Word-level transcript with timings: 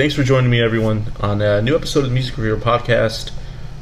thanks 0.00 0.14
for 0.14 0.22
joining 0.22 0.48
me, 0.48 0.62
everyone, 0.62 1.04
on 1.20 1.42
a 1.42 1.60
new 1.60 1.76
episode 1.76 2.04
of 2.04 2.06
the 2.06 2.14
Music 2.14 2.34
Reviewer 2.38 2.56
Podcast. 2.56 3.32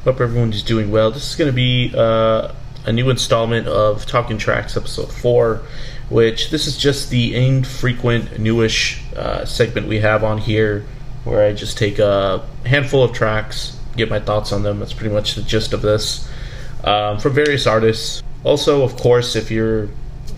Hope 0.03 0.21
everyone 0.21 0.53
is 0.53 0.65
doing 0.65 0.91
well. 0.91 1.13
This 1.13 1.31
is 1.31 1.37
going 1.37 1.47
to 1.47 1.55
be 1.55 1.93
uh, 1.97 2.53
a 2.85 2.93
new 2.93 3.09
installment 3.09 3.69
of 3.69 4.05
Talking 4.05 4.37
Tracks, 4.37 4.77
episode 4.77 5.13
four, 5.13 5.63
which 6.09 6.51
this 6.51 6.67
is 6.67 6.77
just 6.77 7.11
the 7.11 7.37
infrequent, 7.37 8.37
newish 8.37 9.01
uh, 9.15 9.45
segment 9.45 9.87
we 9.87 10.01
have 10.01 10.25
on 10.25 10.39
here, 10.39 10.85
where 11.23 11.47
I 11.47 11.53
just 11.53 11.79
take 11.79 12.01
a 12.01 12.45
handful 12.67 13.05
of 13.05 13.13
tracks, 13.13 13.79
get 13.97 14.11
my 14.11 14.19
thoughts 14.19 14.51
on 14.51 14.65
them. 14.65 14.81
That's 14.81 14.93
pretty 14.93 15.15
much 15.15 15.37
the 15.37 15.43
gist 15.43 15.73
of 15.73 15.83
this 15.83 16.29
um, 16.83 17.21
from 17.21 17.33
various 17.33 17.65
artists. 17.65 18.25
Also, 18.43 18.83
of 18.83 18.97
course, 18.97 19.37
if 19.37 19.53
you're 19.53 19.89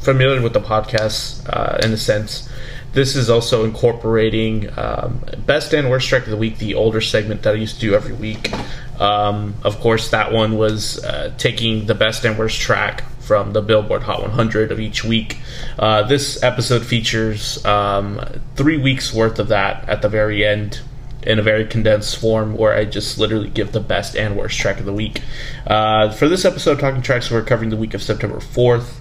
familiar 0.00 0.42
with 0.42 0.52
the 0.52 0.60
podcast 0.60 1.42
uh, 1.48 1.78
in 1.82 1.90
a 1.94 1.96
sense, 1.96 2.49
this 2.92 3.16
is 3.16 3.30
also 3.30 3.64
incorporating 3.64 4.68
um, 4.78 5.24
best 5.46 5.72
and 5.72 5.90
worst 5.90 6.08
track 6.08 6.24
of 6.24 6.30
the 6.30 6.36
week, 6.36 6.58
the 6.58 6.74
older 6.74 7.00
segment 7.00 7.42
that 7.42 7.54
I 7.54 7.58
used 7.58 7.76
to 7.76 7.80
do 7.80 7.94
every 7.94 8.12
week. 8.12 8.52
Um, 9.00 9.54
of 9.64 9.80
course, 9.80 10.10
that 10.10 10.32
one 10.32 10.58
was 10.58 11.02
uh, 11.04 11.32
taking 11.38 11.86
the 11.86 11.94
best 11.94 12.24
and 12.24 12.38
worst 12.38 12.60
track 12.60 13.04
from 13.20 13.52
the 13.52 13.62
Billboard 13.62 14.02
Hot 14.02 14.22
100 14.22 14.72
of 14.72 14.80
each 14.80 15.04
week. 15.04 15.38
Uh, 15.78 16.02
this 16.02 16.42
episode 16.42 16.84
features 16.84 17.64
um, 17.64 18.20
three 18.56 18.76
weeks 18.76 19.14
worth 19.14 19.38
of 19.38 19.48
that 19.48 19.88
at 19.88 20.02
the 20.02 20.08
very 20.08 20.44
end 20.44 20.80
in 21.22 21.38
a 21.38 21.42
very 21.42 21.66
condensed 21.66 22.16
form 22.16 22.56
where 22.56 22.74
I 22.74 22.84
just 22.86 23.18
literally 23.18 23.50
give 23.50 23.72
the 23.72 23.80
best 23.80 24.16
and 24.16 24.36
worst 24.36 24.58
track 24.58 24.78
of 24.80 24.84
the 24.86 24.92
week. 24.92 25.22
Uh, 25.66 26.10
for 26.10 26.28
this 26.28 26.44
episode, 26.44 26.80
Talking 26.80 27.02
Tracks, 27.02 27.30
we're 27.30 27.42
covering 27.42 27.70
the 27.70 27.76
week 27.76 27.94
of 27.94 28.02
September 28.02 28.38
4th, 28.38 28.98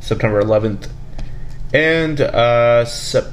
September 0.00 0.42
11th, 0.42 0.88
and 1.72 2.20
uh, 2.20 2.84
September 2.84 3.32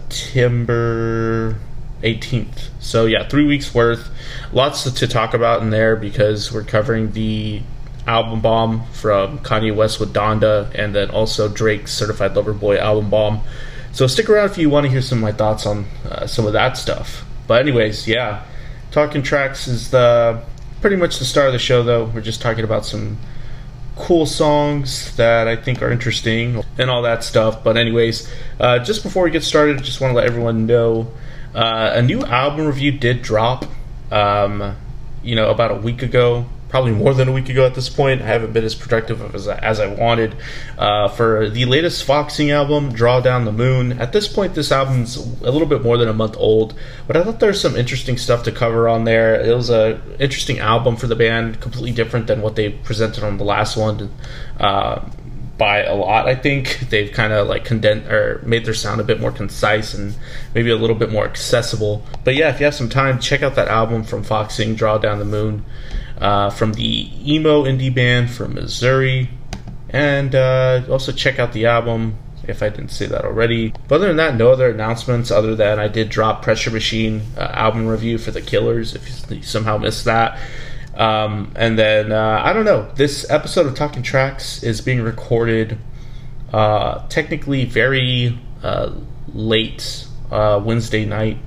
18th. 2.02 2.70
So, 2.80 3.06
yeah, 3.06 3.28
three 3.28 3.46
weeks 3.46 3.74
worth. 3.74 4.10
Lots 4.54 4.90
to 4.92 5.08
talk 5.08 5.34
about 5.34 5.62
in 5.62 5.70
there 5.70 5.96
because 5.96 6.52
we're 6.52 6.64
covering 6.64 7.12
the 7.12 7.62
album 8.08 8.42
bomb 8.42 8.86
from 8.88 9.40
Kanye 9.40 9.76
West 9.76 10.00
with 10.00 10.14
Donda 10.14 10.74
and 10.74 10.96
then 10.96 11.10
also 11.12 11.50
Drake's 11.50 11.94
Certified 11.94 12.36
Lover 12.36 12.54
Boy 12.54 12.78
album 12.78 13.10
bomb. 13.10 13.42
So, 13.92 14.08
stick 14.08 14.30
around 14.30 14.52
if 14.52 14.58
you 14.58 14.70
want 14.70 14.86
to 14.86 14.90
hear 14.92 15.02
some 15.02 15.18
of 15.18 15.24
my 15.24 15.34
thoughts 15.34 15.66
on 15.66 15.86
uh, 16.10 16.26
some 16.28 16.46
of 16.46 16.54
that 16.54 16.78
stuff. 16.78 17.26
But, 17.48 17.62
anyways, 17.62 18.08
yeah, 18.08 18.46
Talking 18.92 19.22
Tracks 19.22 19.68
is 19.68 19.92
the 19.92 20.42
pretty 20.82 20.96
much 20.96 21.20
the 21.20 21.26
start 21.26 21.48
of 21.48 21.54
the 21.54 21.60
show, 21.60 21.84
though. 21.84 22.06
We're 22.06 22.22
just 22.22 22.42
talking 22.42 22.64
about 22.64 22.86
some 22.86 23.18
cool 24.00 24.26
songs 24.26 25.16
that 25.18 25.48
I 25.48 25.56
think 25.56 25.82
are 25.82 25.92
interesting 25.92 26.64
and 26.78 26.90
all 26.90 27.04
that 27.04 27.24
stuff. 27.24 27.64
But 27.64 27.78
anyways, 27.78 28.28
uh, 28.60 28.80
just 28.80 29.04
before 29.04 29.24
we 29.24 29.32
get 29.32 29.44
started, 29.44 29.84
just 29.84 30.02
want 30.02 30.12
to 30.12 30.16
let 30.16 30.26
everyone 30.26 30.66
know 30.66 31.12
uh, 31.54 31.92
a 31.94 32.02
new 32.02 32.24
album 32.24 32.66
review 32.66 32.92
did 32.92 33.22
drop. 33.22 33.66
Um, 34.12 34.76
you 35.22 35.36
know, 35.36 35.52
about 35.52 35.72
a 35.72 35.76
week 35.76 36.02
ago 36.02 36.46
probably 36.70 36.92
more 36.92 37.14
than 37.14 37.28
a 37.28 37.32
week 37.32 37.50
ago 37.50 37.66
at 37.66 37.76
this 37.76 37.90
point. 37.90 38.22
I 38.22 38.26
haven't 38.26 38.54
been 38.54 38.64
as 38.64 38.76
productive 38.76 39.36
as, 39.36 39.48
as 39.48 39.80
I 39.80 39.88
wanted. 39.88 40.36
Uh, 40.78 41.10
for 41.10 41.50
the 41.50 41.66
latest 41.66 42.04
Foxing 42.04 42.52
album, 42.52 42.94
Draw 42.94 43.22
Down 43.22 43.46
the 43.46 43.52
Moon, 43.52 43.94
at 43.94 44.14
this 44.14 44.28
point, 44.28 44.56
this 44.56 44.72
album's 44.72 45.18
a 45.18 45.52
little 45.52 45.68
bit 45.68 45.84
more 45.84 45.98
than 45.98 46.08
a 46.08 46.14
month 46.14 46.38
old, 46.38 46.76
but 47.08 47.18
I 47.18 47.24
thought 47.24 47.40
there 47.40 47.50
was 47.50 47.60
some 47.60 47.76
interesting 47.76 48.18
stuff 48.18 48.44
to 48.44 48.52
cover 48.52 48.88
on 48.88 49.04
there. 49.04 49.42
It 49.42 49.54
was 49.54 49.70
an 49.70 50.02
interesting 50.20 50.60
album 50.60 50.96
for 50.96 51.08
the 51.08 51.16
band, 51.16 51.60
completely 51.60 51.92
different 51.92 52.28
than 52.28 52.42
what 52.42 52.56
they 52.56 52.70
presented 52.70 53.24
on 53.24 53.38
the 53.38 53.44
last 53.44 53.76
one. 53.76 54.12
Uh, 54.60 55.10
by 55.60 55.84
a 55.84 55.94
lot. 55.94 56.26
I 56.26 56.36
think 56.36 56.88
they've 56.90 57.12
kind 57.12 57.34
of 57.34 57.48
like 57.48 57.66
condensed 57.66 58.10
or 58.10 58.42
made 58.46 58.66
their 58.66 58.74
sound 58.74 59.02
a 59.02 59.04
bit 59.04 59.20
more 59.20 59.32
concise 59.32 59.94
and 59.94 60.16
maybe 60.56 60.70
a 60.70 60.78
little 60.78 60.96
bit 60.96 61.12
more 61.12 61.26
accessible. 61.26 62.04
But 62.24 62.36
yeah, 62.36 62.50
if 62.50 62.60
you 62.60 62.66
have 62.66 62.74
some 62.74 62.90
time, 62.90 63.20
check 63.20 63.44
out 63.44 63.56
that 63.56 63.68
album 63.68 64.04
from 64.04 64.24
Foxing, 64.24 64.74
Draw 64.74 65.00
Down 65.00 65.20
the 65.20 65.26
Moon 65.26 65.66
uh, 66.20 66.50
from 66.50 66.74
the 66.74 67.10
emo 67.26 67.64
indie 67.64 67.94
band 67.94 68.30
from 68.30 68.56
Missouri. 68.56 69.30
And 69.90 70.36
uh, 70.36 70.84
also 70.90 71.12
check 71.12 71.40
out 71.40 71.54
the 71.54 71.66
album 71.66 72.18
if 72.44 72.64
I 72.64 72.70
didn't 72.70 72.90
say 72.90 73.06
that 73.08 73.26
already. 73.26 73.74
But 73.88 73.96
other 73.96 74.08
than 74.08 74.18
that, 74.18 74.36
no 74.36 74.52
other 74.52 74.70
announcements 74.70 75.32
other 75.32 75.56
than 75.56 75.80
I 75.80 75.88
did 75.88 76.10
drop 76.10 76.42
Pressure 76.42 76.72
Machine 76.72 77.22
uh, 77.38 77.42
album 77.42 77.88
review 77.88 78.18
for 78.18 78.32
The 78.32 78.42
Killers 78.42 78.96
if 78.96 79.32
you 79.32 79.42
somehow 79.44 79.78
missed 79.78 80.06
that. 80.06 80.40
Um, 80.96 81.52
and 81.56 81.78
then, 81.78 82.12
uh, 82.12 82.42
I 82.44 82.52
don't 82.54 82.66
know, 82.66 82.92
this 82.96 83.30
episode 83.30 83.68
of 83.68 83.76
Talking 83.76 84.04
Tracks 84.04 84.64
is 84.64 84.82
being 84.82 85.02
recorded 85.02 85.78
uh, 86.52 87.08
technically 87.08 87.66
very 87.66 88.38
uh, 88.64 88.94
late 89.32 90.08
Wednesday 90.32 91.06
night, 91.06 91.38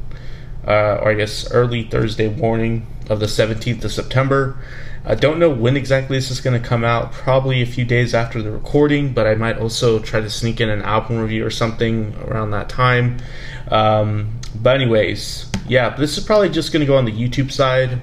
or 0.65 1.11
I 1.11 1.15
guess 1.15 1.51
early 1.51 1.83
Thursday 1.83 2.29
morning 2.35 2.87
of 3.09 3.21
the 3.21 3.27
17th 3.27 3.85
of 3.85 3.93
September. 3.93 4.57
I 5.05 5.17
don't 5.17 5.41
know 5.41 5.51
when 5.51 5.77
exactly 5.77 6.17
this 6.17 6.31
is 6.31 6.41
going 6.41 6.61
to 6.61 6.67
come 6.67 6.85
out, 6.85 7.11
probably 7.11 7.61
a 7.61 7.67
few 7.67 7.85
days 7.85 8.15
after 8.15 8.41
the 8.41 8.53
recording, 8.53 9.13
but 9.13 9.27
I 9.27 9.35
might 9.35 9.59
also 9.59 9.99
try 9.99 10.21
to 10.21 10.31
sneak 10.31 10.61
in 10.61 10.69
an 10.69 10.83
album 10.83 11.19
review 11.19 11.45
or 11.45 11.51
something 11.51 12.15
around 12.25 12.53
that 12.53 12.69
time. 12.69 13.19
Um, 13.69 14.39
but, 14.55 14.77
anyways, 14.77 15.51
yeah, 15.67 15.91
this 15.97 16.17
is 16.17 16.25
probably 16.25 16.51
just 16.51 16.73
going 16.73 16.81
to 16.81 16.87
go 16.87 16.97
on 16.97 17.05
the 17.05 17.13
YouTube 17.13 17.51
side. 17.51 18.01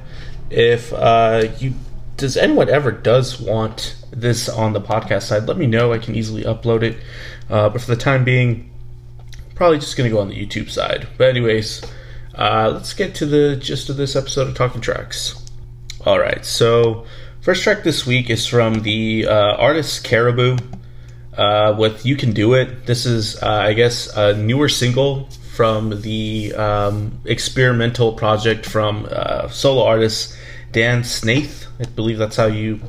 If 0.49 0.91
uh, 0.91 1.47
you 1.59 1.73
does 2.17 2.35
anyone 2.35 2.67
ever 2.69 2.91
does 2.91 3.39
want 3.39 3.95
this 4.11 4.49
on 4.49 4.73
the 4.73 4.81
podcast 4.81 5.23
side, 5.23 5.47
let 5.47 5.57
me 5.57 5.67
know. 5.67 5.93
I 5.93 5.99
can 5.99 6.15
easily 6.15 6.43
upload 6.43 6.83
it. 6.83 6.97
Uh, 7.49 7.69
but 7.69 7.79
for 7.79 7.87
the 7.87 7.95
time 7.95 8.25
being, 8.25 8.69
probably 9.55 9.79
just 9.79 9.95
going 9.95 10.09
to 10.09 10.13
go 10.13 10.19
on 10.19 10.27
the 10.27 10.35
YouTube 10.35 10.69
side. 10.69 11.07
But, 11.17 11.29
anyways, 11.29 11.81
uh, 12.39 12.71
let's 12.73 12.93
get 12.93 13.13
to 13.15 13.25
the 13.25 13.57
gist 13.57 13.89
of 13.89 13.97
this 13.97 14.15
episode 14.15 14.47
of 14.47 14.55
Talking 14.55 14.79
Tracks. 14.79 15.45
All 16.05 16.17
right, 16.17 16.45
so 16.45 17.05
first 17.41 17.63
track 17.63 17.83
this 17.83 18.05
week 18.05 18.29
is 18.29 18.47
from 18.47 18.81
the 18.83 19.27
uh, 19.27 19.57
artist 19.57 20.05
Caribou 20.05 20.57
uh, 21.37 21.75
with 21.77 22.05
"You 22.05 22.15
Can 22.15 22.31
Do 22.31 22.53
It." 22.53 22.85
This 22.85 23.05
is, 23.05 23.35
uh, 23.43 23.45
I 23.45 23.73
guess, 23.73 24.15
a 24.15 24.37
newer 24.37 24.69
single 24.69 25.29
from 25.53 26.01
the 26.01 26.53
um, 26.55 27.19
experimental 27.25 28.13
project 28.13 28.65
from 28.65 29.05
uh, 29.11 29.49
solo 29.49 29.83
artist 29.83 30.37
Dan 30.71 31.03
Snaith. 31.03 31.67
I 31.81 31.87
believe 31.87 32.17
that's 32.17 32.37
how 32.37 32.45
you 32.45 32.79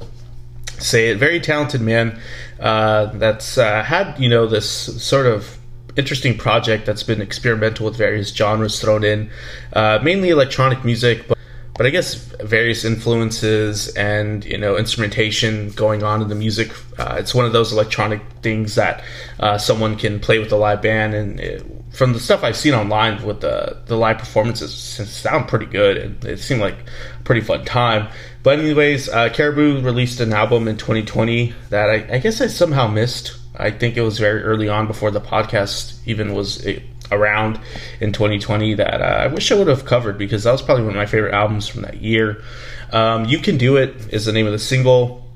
say 0.78 1.10
it. 1.10 1.18
Very 1.18 1.40
talented 1.40 1.80
man. 1.80 2.20
Uh, 2.60 3.06
that's 3.06 3.56
had 3.56 4.14
you 4.16 4.28
know 4.28 4.46
this 4.46 4.70
sort 5.02 5.26
of 5.26 5.59
interesting 6.00 6.36
project 6.36 6.86
that's 6.86 7.04
been 7.04 7.20
experimental 7.20 7.86
with 7.86 7.96
various 7.96 8.34
genres 8.34 8.80
thrown 8.80 9.04
in, 9.04 9.30
uh, 9.74 10.00
mainly 10.02 10.30
electronic 10.30 10.84
music, 10.84 11.28
but 11.28 11.38
but 11.80 11.86
I 11.86 11.90
guess 11.90 12.14
various 12.42 12.84
influences 12.84 13.88
and 13.96 14.44
you 14.44 14.58
know 14.58 14.76
instrumentation 14.76 15.70
going 15.70 16.02
on 16.02 16.20
in 16.20 16.28
the 16.28 16.34
music. 16.34 16.70
Uh, 16.98 17.16
it's 17.18 17.34
one 17.34 17.46
of 17.46 17.54
those 17.54 17.72
electronic 17.72 18.20
things 18.42 18.74
that 18.74 19.02
uh, 19.38 19.56
someone 19.56 19.96
can 19.96 20.20
play 20.20 20.38
with 20.38 20.52
a 20.52 20.56
live 20.56 20.82
band, 20.82 21.14
and 21.14 21.40
it, 21.40 21.64
from 21.90 22.12
the 22.12 22.20
stuff 22.20 22.44
I've 22.44 22.58
seen 22.58 22.74
online 22.74 23.22
with 23.24 23.40
the 23.40 23.78
the 23.86 23.96
live 23.96 24.18
performances, 24.18 24.74
sound 24.74 25.48
pretty 25.48 25.64
good, 25.64 25.96
and 25.96 26.22
it 26.22 26.40
seemed 26.40 26.60
like 26.60 26.76
a 27.18 27.22
pretty 27.24 27.40
fun 27.40 27.64
time. 27.64 28.08
But 28.42 28.58
anyways, 28.58 29.08
uh, 29.08 29.30
Caribou 29.30 29.80
released 29.80 30.20
an 30.20 30.34
album 30.34 30.68
in 30.68 30.76
2020 30.76 31.54
that 31.70 31.88
I, 31.88 32.16
I 32.16 32.18
guess 32.18 32.42
I 32.42 32.48
somehow 32.48 32.88
missed. 32.88 33.39
I 33.60 33.70
think 33.70 33.96
it 33.96 34.02
was 34.02 34.18
very 34.18 34.42
early 34.42 34.68
on 34.68 34.86
before 34.86 35.10
the 35.10 35.20
podcast 35.20 35.98
even 36.06 36.34
was 36.34 36.66
eh, 36.66 36.80
around 37.12 37.60
in 38.00 38.12
2020 38.12 38.74
that 38.74 39.00
uh, 39.00 39.04
I 39.04 39.26
wish 39.26 39.50
I 39.52 39.56
would 39.56 39.68
have 39.68 39.84
covered 39.84 40.18
because 40.18 40.44
that 40.44 40.52
was 40.52 40.62
probably 40.62 40.84
one 40.84 40.92
of 40.92 40.96
my 40.96 41.06
favorite 41.06 41.34
albums 41.34 41.68
from 41.68 41.82
that 41.82 42.02
year. 42.02 42.42
Um, 42.92 43.24
you 43.24 43.38
Can 43.38 43.56
Do 43.58 43.76
It 43.76 44.12
is 44.12 44.24
the 44.24 44.32
name 44.32 44.46
of 44.46 44.52
the 44.52 44.58
single. 44.58 45.26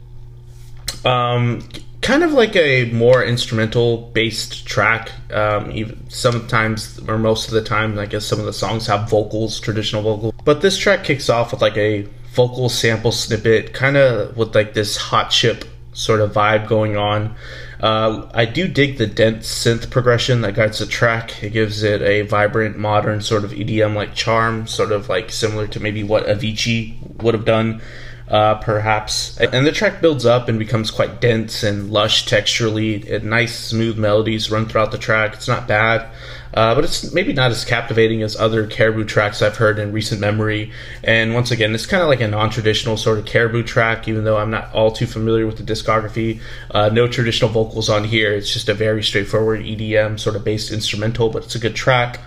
Um, 1.04 1.68
kind 2.04 2.22
of 2.22 2.32
like 2.32 2.54
a 2.54 2.90
more 2.92 3.24
instrumental 3.24 4.10
based 4.12 4.66
track. 4.66 5.10
Um, 5.32 5.72
even 5.72 6.08
sometimes 6.10 7.00
or 7.08 7.18
most 7.18 7.48
of 7.48 7.54
the 7.54 7.62
time, 7.62 7.98
I 7.98 8.06
guess 8.06 8.26
some 8.26 8.38
of 8.38 8.46
the 8.46 8.52
songs 8.52 8.86
have 8.86 9.08
vocals, 9.08 9.58
traditional 9.58 10.02
vocals. 10.02 10.34
But 10.44 10.60
this 10.60 10.76
track 10.76 11.04
kicks 11.04 11.28
off 11.28 11.52
with 11.52 11.62
like 11.62 11.76
a 11.76 12.06
vocal 12.34 12.68
sample 12.68 13.12
snippet, 13.12 13.72
kind 13.72 13.96
of 13.96 14.36
with 14.36 14.54
like 14.54 14.74
this 14.74 14.96
hot 14.96 15.30
chip 15.30 15.64
sort 15.94 16.20
of 16.20 16.32
vibe 16.32 16.68
going 16.68 16.96
on. 16.96 17.34
Uh, 17.80 18.28
I 18.32 18.44
do 18.44 18.68
dig 18.68 18.98
the 18.98 19.06
dense 19.06 19.48
synth 19.48 19.90
progression 19.90 20.40
that 20.42 20.54
guides 20.54 20.78
the 20.78 20.86
track. 20.86 21.42
It 21.42 21.50
gives 21.50 21.82
it 21.82 22.02
a 22.02 22.22
vibrant, 22.22 22.78
modern 22.78 23.20
sort 23.20 23.44
of 23.44 23.50
EDM 23.50 23.94
like 23.94 24.14
charm, 24.14 24.66
sort 24.66 24.92
of 24.92 25.08
like 25.08 25.30
similar 25.30 25.66
to 25.68 25.80
maybe 25.80 26.02
what 26.02 26.26
Avicii 26.26 27.22
would 27.22 27.34
have 27.34 27.44
done, 27.44 27.82
uh, 28.28 28.54
perhaps. 28.56 29.38
And 29.38 29.66
the 29.66 29.72
track 29.72 30.00
builds 30.00 30.24
up 30.24 30.48
and 30.48 30.58
becomes 30.58 30.90
quite 30.90 31.20
dense 31.20 31.62
and 31.62 31.90
lush 31.90 32.26
texturally. 32.26 33.10
And 33.10 33.24
nice, 33.24 33.58
smooth 33.58 33.98
melodies 33.98 34.50
run 34.50 34.66
throughout 34.66 34.92
the 34.92 34.98
track. 34.98 35.34
It's 35.34 35.48
not 35.48 35.68
bad. 35.68 36.08
Uh, 36.54 36.72
but 36.72 36.84
it's 36.84 37.12
maybe 37.12 37.32
not 37.32 37.50
as 37.50 37.64
captivating 37.64 38.22
as 38.22 38.36
other 38.36 38.64
Caribou 38.66 39.04
tracks 39.04 39.42
I've 39.42 39.56
heard 39.56 39.80
in 39.80 39.90
recent 39.90 40.20
memory. 40.20 40.70
And 41.02 41.34
once 41.34 41.50
again, 41.50 41.74
it's 41.74 41.84
kind 41.84 42.00
of 42.00 42.08
like 42.08 42.20
a 42.20 42.28
non 42.28 42.48
traditional 42.48 42.96
sort 42.96 43.18
of 43.18 43.26
Caribou 43.26 43.64
track, 43.64 44.06
even 44.06 44.22
though 44.22 44.36
I'm 44.36 44.52
not 44.52 44.72
all 44.72 44.92
too 44.92 45.06
familiar 45.06 45.46
with 45.46 45.56
the 45.56 45.64
discography. 45.64 46.40
Uh, 46.70 46.90
no 46.90 47.08
traditional 47.08 47.50
vocals 47.50 47.88
on 47.90 48.04
here. 48.04 48.32
It's 48.32 48.52
just 48.52 48.68
a 48.68 48.74
very 48.74 49.02
straightforward 49.02 49.60
EDM 49.62 50.20
sort 50.20 50.36
of 50.36 50.44
based 50.44 50.70
instrumental, 50.70 51.28
but 51.28 51.42
it's 51.42 51.56
a 51.56 51.58
good 51.58 51.74
track. 51.74 52.20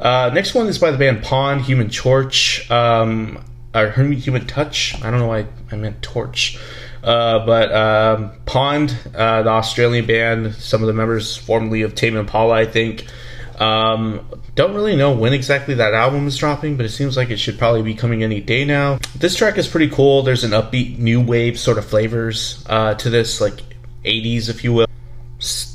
Uh, 0.00 0.30
next 0.34 0.54
one 0.54 0.66
is 0.66 0.78
by 0.78 0.90
the 0.90 0.98
band 0.98 1.22
Pond 1.22 1.60
Human 1.62 1.88
Torch. 1.88 2.68
Um, 2.72 3.44
or 3.74 3.90
Human 3.90 4.46
Touch. 4.46 4.94
I 5.02 5.10
don't 5.10 5.20
know 5.20 5.28
why 5.28 5.46
I 5.70 5.76
meant 5.76 6.02
Torch. 6.02 6.58
Uh, 7.02 7.44
but 7.46 7.72
um, 7.72 8.32
Pond, 8.44 8.96
uh, 9.14 9.42
the 9.42 9.50
Australian 9.50 10.06
band, 10.06 10.54
some 10.54 10.82
of 10.82 10.88
the 10.88 10.92
members 10.92 11.36
formerly 11.36 11.82
of 11.82 11.94
Tame 11.94 12.16
Impala, 12.16 12.54
I 12.54 12.66
think. 12.66 13.06
Um, 13.58 14.26
don't 14.54 14.74
really 14.74 14.96
know 14.96 15.12
when 15.12 15.32
exactly 15.32 15.74
that 15.74 15.94
album 15.94 16.26
is 16.26 16.36
dropping, 16.36 16.76
but 16.76 16.86
it 16.86 16.90
seems 16.90 17.16
like 17.16 17.30
it 17.30 17.38
should 17.38 17.58
probably 17.58 17.82
be 17.82 17.94
coming 17.94 18.22
any 18.22 18.40
day 18.40 18.64
now. 18.64 18.98
This 19.16 19.36
track 19.36 19.58
is 19.58 19.68
pretty 19.68 19.88
cool. 19.88 20.22
There's 20.22 20.44
an 20.44 20.52
upbeat 20.52 20.98
new 20.98 21.20
wave 21.20 21.58
sort 21.58 21.78
of 21.78 21.84
flavors 21.84 22.64
uh, 22.68 22.94
to 22.94 23.10
this, 23.10 23.40
like 23.40 23.60
80s, 24.04 24.48
if 24.48 24.64
you 24.64 24.72
will. 24.72 24.87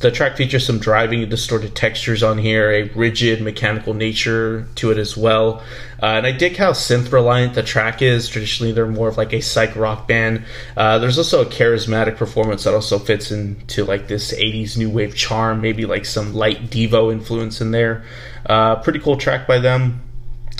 The 0.03 0.11
track 0.11 0.35
features 0.35 0.65
some 0.65 0.79
driving 0.79 1.21
and 1.21 1.31
distorted 1.31 1.77
textures 1.77 2.23
on 2.23 2.37
here, 2.37 2.69
a 2.73 2.89
rigid 2.89 3.41
mechanical 3.41 3.93
nature 3.93 4.67
to 4.75 4.91
it 4.91 4.97
as 4.97 5.15
well. 5.15 5.63
Uh, 6.01 6.07
and 6.07 6.27
I 6.27 6.33
dig 6.33 6.57
how 6.57 6.73
synth 6.73 7.09
reliant 7.13 7.53
the 7.53 7.63
track 7.63 8.01
is. 8.01 8.27
Traditionally, 8.27 8.73
they're 8.73 8.85
more 8.85 9.07
of 9.07 9.15
like 9.15 9.31
a 9.31 9.39
psych 9.39 9.77
rock 9.77 10.05
band. 10.05 10.43
Uh, 10.75 10.99
there's 10.99 11.17
also 11.17 11.41
a 11.41 11.45
charismatic 11.45 12.17
performance 12.17 12.65
that 12.65 12.73
also 12.73 12.99
fits 12.99 13.31
into 13.31 13.85
like 13.85 14.09
this 14.09 14.33
80s 14.33 14.75
new 14.75 14.89
wave 14.89 15.15
charm, 15.15 15.61
maybe 15.61 15.85
like 15.85 16.03
some 16.03 16.33
light 16.33 16.69
Devo 16.69 17.09
influence 17.09 17.61
in 17.61 17.71
there. 17.71 18.03
Uh, 18.45 18.75
pretty 18.75 18.99
cool 18.99 19.15
track 19.15 19.47
by 19.47 19.59
them. 19.59 20.01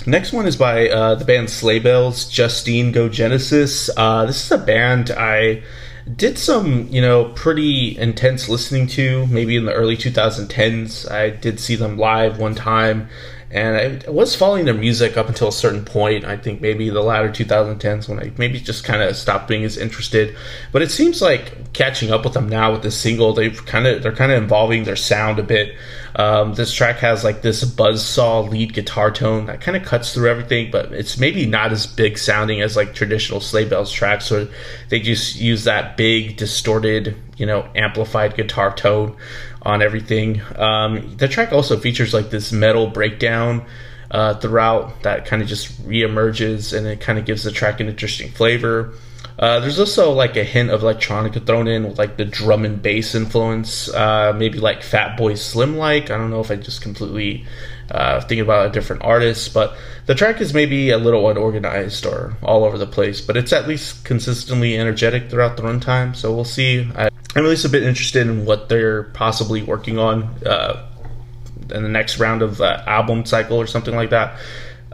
Next 0.06 0.32
one 0.32 0.46
is 0.46 0.56
by 0.56 0.88
uh, 0.88 1.16
the 1.16 1.26
band 1.26 1.50
Sleigh 1.50 1.80
Bells, 1.80 2.30
Justine 2.30 2.92
Go 2.92 3.10
Genesis. 3.10 3.90
Uh, 3.94 4.24
this 4.24 4.42
is 4.42 4.52
a 4.52 4.56
band 4.64 5.10
I 5.10 5.64
did 6.16 6.38
some, 6.38 6.88
you 6.88 7.00
know, 7.00 7.26
pretty 7.30 7.96
intense 7.98 8.48
listening 8.48 8.86
to 8.88 9.26
maybe 9.28 9.56
in 9.56 9.64
the 9.64 9.72
early 9.72 9.96
2010s. 9.96 11.10
I 11.10 11.30
did 11.30 11.58
see 11.58 11.76
them 11.76 11.96
live 11.96 12.38
one 12.38 12.54
time 12.54 13.08
and 13.54 14.04
I 14.04 14.10
was 14.10 14.34
following 14.34 14.64
their 14.64 14.74
music 14.74 15.16
up 15.16 15.28
until 15.28 15.46
a 15.46 15.52
certain 15.52 15.84
point. 15.84 16.24
I 16.24 16.36
think 16.36 16.60
maybe 16.60 16.90
the 16.90 17.02
latter 17.02 17.28
2010s 17.28 18.08
when 18.08 18.18
I 18.18 18.32
maybe 18.36 18.58
just 18.58 18.82
kind 18.82 19.00
of 19.00 19.16
stopped 19.16 19.46
being 19.46 19.62
as 19.62 19.78
interested. 19.78 20.36
But 20.72 20.82
it 20.82 20.90
seems 20.90 21.22
like 21.22 21.72
catching 21.72 22.10
up 22.10 22.24
with 22.24 22.34
them 22.34 22.48
now 22.48 22.72
with 22.72 22.82
this 22.82 22.98
single, 22.98 23.32
they've 23.32 23.64
kind 23.64 23.86
of 23.86 24.02
they're 24.02 24.12
kind 24.12 24.32
of 24.32 24.42
involving 24.42 24.82
their 24.82 24.96
sound 24.96 25.38
a 25.38 25.44
bit. 25.44 25.76
Um, 26.16 26.54
this 26.54 26.72
track 26.72 26.98
has 26.98 27.24
like 27.24 27.42
this 27.42 27.64
buzz 27.64 28.04
saw 28.04 28.40
lead 28.40 28.72
guitar 28.72 29.10
tone 29.10 29.46
that 29.46 29.60
kind 29.60 29.76
of 29.76 29.84
cuts 29.84 30.14
through 30.14 30.30
everything, 30.30 30.70
but 30.70 30.92
it's 30.92 31.18
maybe 31.18 31.44
not 31.46 31.72
as 31.72 31.86
big 31.86 32.18
sounding 32.18 32.60
as 32.60 32.76
like 32.76 32.94
traditional 32.94 33.40
Sleigh 33.40 33.64
Bells 33.64 33.90
tracks, 33.90 34.30
where 34.30 34.48
they 34.90 35.00
just 35.00 35.36
use 35.36 35.64
that 35.64 35.96
big 35.96 36.36
distorted, 36.36 37.16
you 37.36 37.46
know, 37.46 37.68
amplified 37.74 38.36
guitar 38.36 38.74
tone 38.74 39.16
on 39.62 39.82
everything. 39.82 40.40
Um, 40.56 41.16
the 41.16 41.26
track 41.26 41.52
also 41.52 41.78
features 41.78 42.14
like 42.14 42.30
this 42.30 42.52
metal 42.52 42.86
breakdown 42.86 43.64
uh, 44.10 44.34
throughout 44.34 45.02
that 45.02 45.26
kind 45.26 45.42
of 45.42 45.48
just 45.48 45.82
reemerges 45.88 46.76
and 46.76 46.86
it 46.86 47.00
kind 47.00 47.18
of 47.18 47.24
gives 47.24 47.42
the 47.42 47.50
track 47.50 47.80
an 47.80 47.88
interesting 47.88 48.30
flavor. 48.30 48.94
Uh, 49.38 49.60
there's 49.60 49.80
also 49.80 50.12
like 50.12 50.36
a 50.36 50.44
hint 50.44 50.70
of 50.70 50.82
electronica 50.82 51.44
thrown 51.44 51.66
in 51.66 51.84
with 51.84 51.98
like 51.98 52.16
the 52.16 52.24
drum 52.24 52.64
and 52.64 52.80
bass 52.80 53.14
influence, 53.14 53.92
uh, 53.92 54.32
maybe 54.36 54.58
like 54.58 54.80
Fatboy 54.80 55.36
Slim 55.36 55.76
like. 55.76 56.10
I 56.10 56.16
don't 56.16 56.30
know 56.30 56.40
if 56.40 56.50
I 56.50 56.56
just 56.56 56.82
completely 56.82 57.44
uh, 57.90 58.20
thinking 58.20 58.40
about 58.40 58.66
a 58.66 58.70
different 58.70 59.02
artist, 59.02 59.52
but 59.52 59.76
the 60.06 60.14
track 60.14 60.40
is 60.40 60.54
maybe 60.54 60.90
a 60.90 60.98
little 60.98 61.28
unorganized 61.28 62.06
or 62.06 62.36
all 62.42 62.64
over 62.64 62.78
the 62.78 62.86
place, 62.86 63.20
but 63.20 63.36
it's 63.36 63.52
at 63.52 63.66
least 63.66 64.04
consistently 64.04 64.78
energetic 64.78 65.30
throughout 65.30 65.56
the 65.56 65.62
runtime. 65.62 66.14
So 66.14 66.34
we'll 66.34 66.44
see. 66.44 66.90
I, 66.94 67.06
am 67.06 67.44
at 67.44 67.44
least 67.44 67.64
a 67.64 67.68
bit 67.68 67.82
interested 67.82 68.26
in 68.26 68.44
what 68.44 68.68
they're 68.68 69.04
possibly 69.04 69.62
working 69.62 69.98
on 69.98 70.24
uh, 70.46 70.88
in 71.70 71.82
the 71.82 71.88
next 71.88 72.18
round 72.18 72.42
of 72.42 72.60
uh, 72.60 72.82
album 72.86 73.24
cycle 73.26 73.56
or 73.56 73.66
something 73.66 73.94
like 73.94 74.10
that. 74.10 74.38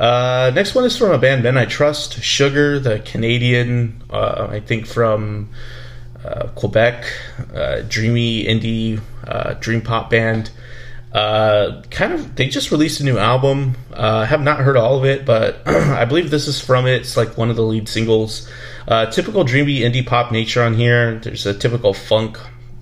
Uh, 0.01 0.51
next 0.55 0.75
one 0.75 0.85
is 0.85 0.97
from 0.97 1.11
a 1.13 1.19
band 1.19 1.43
Men 1.43 1.59
I 1.59 1.67
Trust, 1.67 2.23
Sugar, 2.23 2.79
the 2.81 3.01
Canadian, 3.01 4.03
uh, 4.11 4.49
I 4.51 4.61
think 4.61 4.87
from 4.87 5.51
uh, 6.25 6.49
Quebec, 6.55 7.05
uh, 7.55 7.83
dreamy 7.87 8.45
indie 8.45 9.01
dream 9.61 9.83
pop 9.83 10.11
band. 10.11 10.51
Uh, 11.13 11.83
kind 11.91 12.13
of, 12.13 12.37
they 12.37 12.47
just 12.47 12.71
released 12.71 13.01
a 13.01 13.05
new 13.05 13.19
album. 13.19 13.77
Uh, 13.93 14.19
I 14.19 14.27
have 14.27 14.41
not 14.41 14.61
heard 14.61 14.77
all 14.77 14.97
of 14.97 15.05
it, 15.05 15.27
but 15.27 15.61
I 15.67 16.05
believe 16.05 16.31
this 16.31 16.47
is 16.47 16.61
from 16.61 16.87
it. 16.87 17.01
It's 17.01 17.17
like 17.17 17.37
one 17.37 17.51
of 17.51 17.57
the 17.57 17.63
lead 17.63 17.89
singles. 17.89 18.49
Uh, 18.87 19.07
typical 19.07 19.45
dreamy 19.45 19.81
indie 19.81 20.07
pop 20.07 20.31
nature 20.31 20.63
on 20.63 20.75
here. 20.75 21.19
There's 21.19 21.47
a 21.47 21.55
typical 21.55 21.95
funk, 21.95 22.39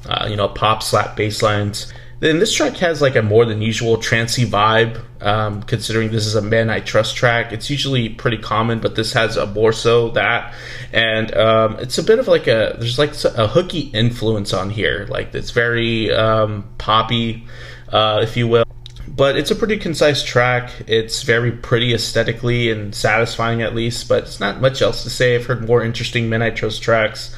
uh, 0.07 0.27
you 0.29 0.37
know, 0.37 0.49
pop 0.49 0.83
slap 0.83 1.17
bass 1.17 1.43
lines. 1.43 1.93
Then 2.21 2.41
this 2.41 2.53
track 2.53 2.77
has 2.79 3.01
like 3.01 3.15
a 3.15 3.23
more 3.23 3.45
than 3.45 3.63
usual 3.63 3.97
trancy 3.99 4.45
vibe. 4.45 5.01
Um, 5.21 5.63
considering 5.63 6.11
this 6.11 6.27
is 6.27 6.35
a 6.35 6.43
Men 6.43 6.71
I 6.71 6.81
Trust 6.81 7.17
track, 7.17 7.53
it's 7.53 7.71
usually 7.71 8.09
pretty 8.09 8.39
common, 8.39 8.81
but 8.81 8.95
this 8.95 9.13
has 9.13 9.37
a 9.37 9.47
more 9.47 9.73
so 9.73 10.11
that, 10.11 10.55
and 10.93 11.35
um, 11.37 11.77
it's 11.81 11.99
a 11.99 12.03
bit 12.05 12.19
of 12.21 12.29
like 12.29 12.47
a 12.47 12.77
there's 12.79 12.99
like 12.99 13.13
a 13.25 13.49
hooky 13.49 13.91
influence 13.93 14.53
on 14.53 14.71
here. 14.71 15.07
Like 15.09 15.35
it's 15.35 15.51
very 15.51 16.13
um, 16.13 16.65
poppy 16.79 17.47
uh, 17.93 18.21
if 18.23 18.37
you 18.37 18.49
will. 18.49 18.65
But 19.07 19.37
it's 19.37 19.51
a 19.51 19.57
pretty 19.57 19.79
concise 19.79 20.23
track. 20.23 20.71
It's 20.87 21.23
very 21.23 21.51
pretty 21.51 21.95
aesthetically 21.95 22.71
and 22.71 22.95
satisfying, 22.95 23.63
at 23.63 23.75
least. 23.75 24.09
But 24.09 24.25
it's 24.25 24.39
not 24.39 24.61
much 24.61 24.83
else 24.83 25.03
to 25.03 25.11
say. 25.11 25.35
I've 25.35 25.47
heard 25.47 25.67
more 25.67 25.83
interesting 25.83 26.29
Men 26.29 26.43
I 26.43 26.51
Trust 26.51 26.83
tracks. 26.83 27.35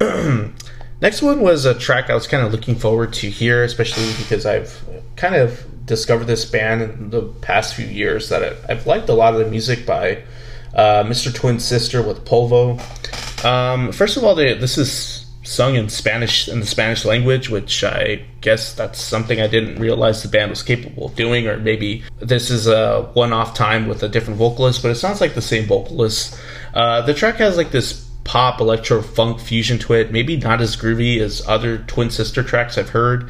Next 1.00 1.22
one 1.22 1.40
was 1.40 1.64
a 1.64 1.74
track 1.74 2.08
I 2.08 2.14
was 2.14 2.26
kind 2.26 2.46
of 2.46 2.52
looking 2.52 2.76
forward 2.76 3.12
to 3.14 3.28
here, 3.28 3.64
especially 3.64 4.12
because 4.22 4.46
I've 4.46 4.82
kind 5.16 5.34
of 5.34 5.64
discovered 5.86 6.26
this 6.26 6.44
band 6.44 6.82
in 6.82 7.10
the 7.10 7.22
past 7.42 7.74
few 7.74 7.86
years 7.86 8.28
that 8.30 8.56
I've 8.68 8.86
liked 8.86 9.08
a 9.08 9.14
lot 9.14 9.34
of 9.34 9.40
the 9.40 9.50
music 9.50 9.84
by 9.84 10.22
uh, 10.74 11.04
Mr. 11.04 11.34
Twin 11.34 11.60
Sister 11.60 12.02
with 12.02 12.24
Polvo. 12.24 12.80
Um, 13.44 13.92
first 13.92 14.16
of 14.16 14.24
all, 14.24 14.34
they, 14.34 14.54
this 14.54 14.78
is 14.78 15.24
sung 15.44 15.74
in 15.74 15.90
Spanish 15.90 16.48
in 16.48 16.60
the 16.60 16.66
Spanish 16.66 17.04
language, 17.04 17.50
which 17.50 17.84
I 17.84 18.24
guess 18.40 18.74
that's 18.74 18.98
something 18.98 19.40
I 19.40 19.46
didn't 19.46 19.76
realize 19.78 20.22
the 20.22 20.28
band 20.28 20.50
was 20.50 20.62
capable 20.62 21.06
of 21.06 21.16
doing, 21.16 21.46
or 21.46 21.58
maybe 21.58 22.02
this 22.18 22.50
is 22.50 22.66
a 22.66 23.02
one-off 23.12 23.54
time 23.54 23.86
with 23.86 24.02
a 24.02 24.08
different 24.08 24.38
vocalist, 24.38 24.82
but 24.82 24.90
it 24.90 24.94
sounds 24.96 25.20
like 25.20 25.34
the 25.34 25.42
same 25.42 25.66
vocalist. 25.66 26.38
Uh, 26.72 27.02
the 27.02 27.14
track 27.14 27.36
has 27.36 27.56
like 27.56 27.70
this 27.70 28.03
pop 28.24 28.60
electro 28.60 29.02
funk 29.02 29.38
fusion 29.38 29.78
to 29.78 29.92
it, 29.92 30.10
maybe 30.10 30.36
not 30.36 30.60
as 30.60 30.76
groovy 30.76 31.20
as 31.20 31.46
other 31.46 31.78
Twin 31.78 32.10
Sister 32.10 32.42
tracks 32.42 32.76
I've 32.76 32.90
heard 32.90 33.28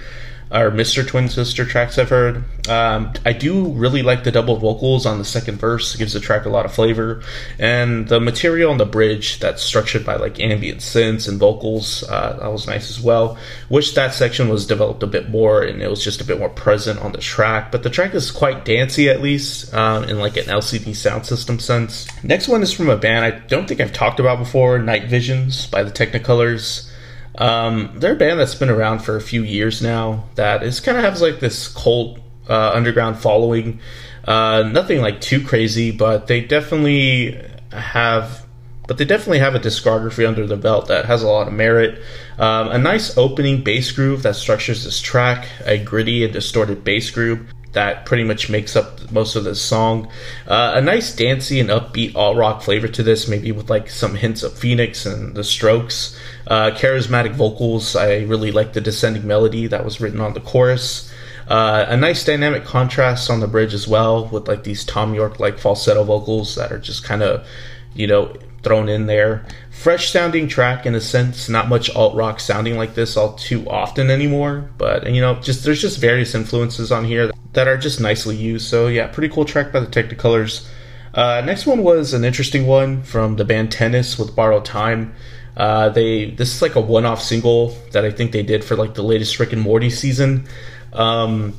or 0.54 0.70
Mr. 0.70 1.06
Twin 1.06 1.28
Sister 1.28 1.64
tracks 1.64 1.98
I've 1.98 2.10
heard. 2.10 2.44
Um, 2.68 3.12
I 3.26 3.32
do 3.32 3.72
really 3.72 4.02
like 4.02 4.22
the 4.22 4.30
double 4.30 4.56
vocals 4.56 5.04
on 5.04 5.18
the 5.18 5.24
second 5.24 5.58
verse. 5.58 5.94
It 5.94 5.98
gives 5.98 6.12
the 6.12 6.20
track 6.20 6.46
a 6.46 6.48
lot 6.48 6.64
of 6.64 6.72
flavor. 6.72 7.22
And 7.58 8.06
the 8.06 8.20
material 8.20 8.70
on 8.70 8.78
the 8.78 8.86
bridge 8.86 9.40
that's 9.40 9.62
structured 9.62 10.06
by 10.06 10.14
like 10.14 10.38
ambient 10.38 10.78
synths 10.78 11.28
and 11.28 11.40
vocals, 11.40 12.04
uh, 12.04 12.38
that 12.40 12.52
was 12.52 12.68
nice 12.68 12.88
as 12.88 13.00
well. 13.00 13.36
Wish 13.68 13.94
that 13.94 14.14
section 14.14 14.48
was 14.48 14.64
developed 14.64 15.02
a 15.02 15.08
bit 15.08 15.28
more 15.28 15.62
and 15.62 15.82
it 15.82 15.90
was 15.90 16.02
just 16.04 16.20
a 16.20 16.24
bit 16.24 16.38
more 16.38 16.50
present 16.50 17.00
on 17.00 17.10
the 17.10 17.18
track. 17.18 17.72
But 17.72 17.82
the 17.82 17.90
track 17.90 18.14
is 18.14 18.30
quite 18.30 18.64
dancey 18.64 19.08
at 19.08 19.20
least 19.20 19.74
um, 19.74 20.04
in 20.04 20.20
like 20.20 20.36
an 20.36 20.44
LCD 20.44 20.90
Soundsystem 20.90 21.60
sense. 21.60 22.06
Next 22.22 22.46
one 22.46 22.62
is 22.62 22.72
from 22.72 22.88
a 22.88 22.96
band 22.96 23.24
I 23.24 23.32
don't 23.32 23.66
think 23.66 23.80
I've 23.80 23.92
talked 23.92 24.20
about 24.20 24.38
before, 24.38 24.78
Night 24.78 25.06
Visions 25.06 25.66
by 25.66 25.82
the 25.82 25.90
Technicolors. 25.90 26.88
Um, 27.36 27.92
they're 27.96 28.12
a 28.12 28.16
band 28.16 28.38
that's 28.38 28.54
been 28.54 28.70
around 28.70 29.00
for 29.00 29.16
a 29.16 29.20
few 29.20 29.42
years 29.42 29.82
now. 29.82 30.24
That 30.36 30.62
is 30.62 30.80
kind 30.80 30.96
of 30.96 31.04
has 31.04 31.20
like 31.20 31.40
this 31.40 31.68
cult 31.68 32.18
uh, 32.48 32.72
underground 32.72 33.18
following. 33.18 33.80
Uh, 34.24 34.62
nothing 34.72 35.00
like 35.00 35.20
too 35.20 35.44
crazy, 35.44 35.90
but 35.90 36.26
they 36.26 36.40
definitely 36.40 37.40
have. 37.72 38.44
But 38.86 38.98
they 38.98 39.06
definitely 39.06 39.38
have 39.38 39.54
a 39.54 39.60
discography 39.60 40.28
under 40.28 40.46
the 40.46 40.58
belt 40.58 40.88
that 40.88 41.06
has 41.06 41.22
a 41.22 41.26
lot 41.26 41.48
of 41.48 41.54
merit. 41.54 42.02
Um, 42.38 42.68
a 42.68 42.76
nice 42.76 43.16
opening 43.16 43.64
bass 43.64 43.90
groove 43.92 44.22
that 44.24 44.36
structures 44.36 44.84
this 44.84 45.00
track, 45.00 45.48
a 45.64 45.78
gritty 45.78 46.22
and 46.22 46.32
distorted 46.32 46.84
bass 46.84 47.10
groove 47.10 47.50
that 47.74 48.06
pretty 48.06 48.24
much 48.24 48.50
makes 48.50 48.74
up 48.74 49.10
most 49.12 49.36
of 49.36 49.44
the 49.44 49.54
song. 49.54 50.08
Uh, 50.46 50.72
a 50.76 50.80
nice 50.80 51.14
dancey 51.14 51.60
and 51.60 51.68
upbeat 51.68 52.14
alt 52.16 52.36
rock 52.36 52.62
flavor 52.62 52.88
to 52.88 53.02
this, 53.02 53.28
maybe 53.28 53.52
with 53.52 53.70
like 53.70 53.90
some 53.90 54.14
hints 54.14 54.42
of 54.42 54.56
Phoenix 54.56 55.06
and 55.06 55.34
the 55.34 55.44
Strokes. 55.44 56.18
Uh, 56.46 56.70
charismatic 56.70 57.32
vocals. 57.32 57.94
I 57.94 58.22
really 58.22 58.50
like 58.52 58.72
the 58.72 58.80
descending 58.80 59.26
melody 59.26 59.66
that 59.66 59.84
was 59.84 60.00
written 60.00 60.20
on 60.20 60.34
the 60.34 60.40
chorus. 60.40 61.12
Uh, 61.48 61.84
a 61.88 61.96
nice 61.96 62.24
dynamic 62.24 62.64
contrast 62.64 63.28
on 63.30 63.40
the 63.40 63.46
bridge 63.46 63.74
as 63.74 63.86
well, 63.86 64.26
with 64.28 64.48
like 64.48 64.64
these 64.64 64.84
Thom 64.84 65.14
Yorke 65.14 65.38
like 65.38 65.58
falsetto 65.58 66.02
vocals 66.02 66.54
that 66.56 66.72
are 66.72 66.78
just 66.78 67.04
kind 67.04 67.22
of, 67.22 67.46
you 67.94 68.06
know, 68.06 68.34
thrown 68.64 68.88
in 68.88 69.06
there. 69.06 69.44
Fresh 69.70 70.10
sounding 70.10 70.48
track 70.48 70.86
in 70.86 70.94
a 70.94 71.00
sense, 71.00 71.48
not 71.48 71.68
much 71.68 71.94
alt 71.94 72.14
rock 72.14 72.40
sounding 72.40 72.76
like 72.76 72.94
this 72.94 73.16
all 73.16 73.34
too 73.34 73.68
often 73.68 74.10
anymore. 74.10 74.70
But 74.78 75.10
you 75.12 75.20
know, 75.20 75.34
just 75.36 75.64
there's 75.64 75.80
just 75.80 76.00
various 76.00 76.34
influences 76.34 76.90
on 76.90 77.04
here 77.04 77.30
that 77.52 77.68
are 77.68 77.76
just 77.76 78.00
nicely 78.00 78.36
used. 78.36 78.66
So 78.66 78.88
yeah, 78.88 79.06
pretty 79.06 79.32
cool 79.32 79.44
track 79.44 79.72
by 79.72 79.80
the 79.80 79.86
Technicolors. 79.86 80.66
Uh, 81.12 81.42
next 81.44 81.66
one 81.66 81.84
was 81.84 82.12
an 82.12 82.24
interesting 82.24 82.66
one 82.66 83.02
from 83.02 83.36
the 83.36 83.44
band 83.44 83.70
Tennis 83.70 84.18
with 84.18 84.34
Borrowed 84.34 84.64
Time. 84.64 85.14
Uh, 85.56 85.88
they 85.90 86.30
this 86.30 86.56
is 86.56 86.62
like 86.62 86.74
a 86.74 86.80
one-off 86.80 87.22
single 87.22 87.76
that 87.92 88.04
I 88.04 88.10
think 88.10 88.32
they 88.32 88.42
did 88.42 88.64
for 88.64 88.74
like 88.74 88.94
the 88.94 89.02
latest 89.02 89.38
Rick 89.38 89.52
and 89.52 89.62
Morty 89.62 89.90
season. 89.90 90.46
Um, 90.92 91.54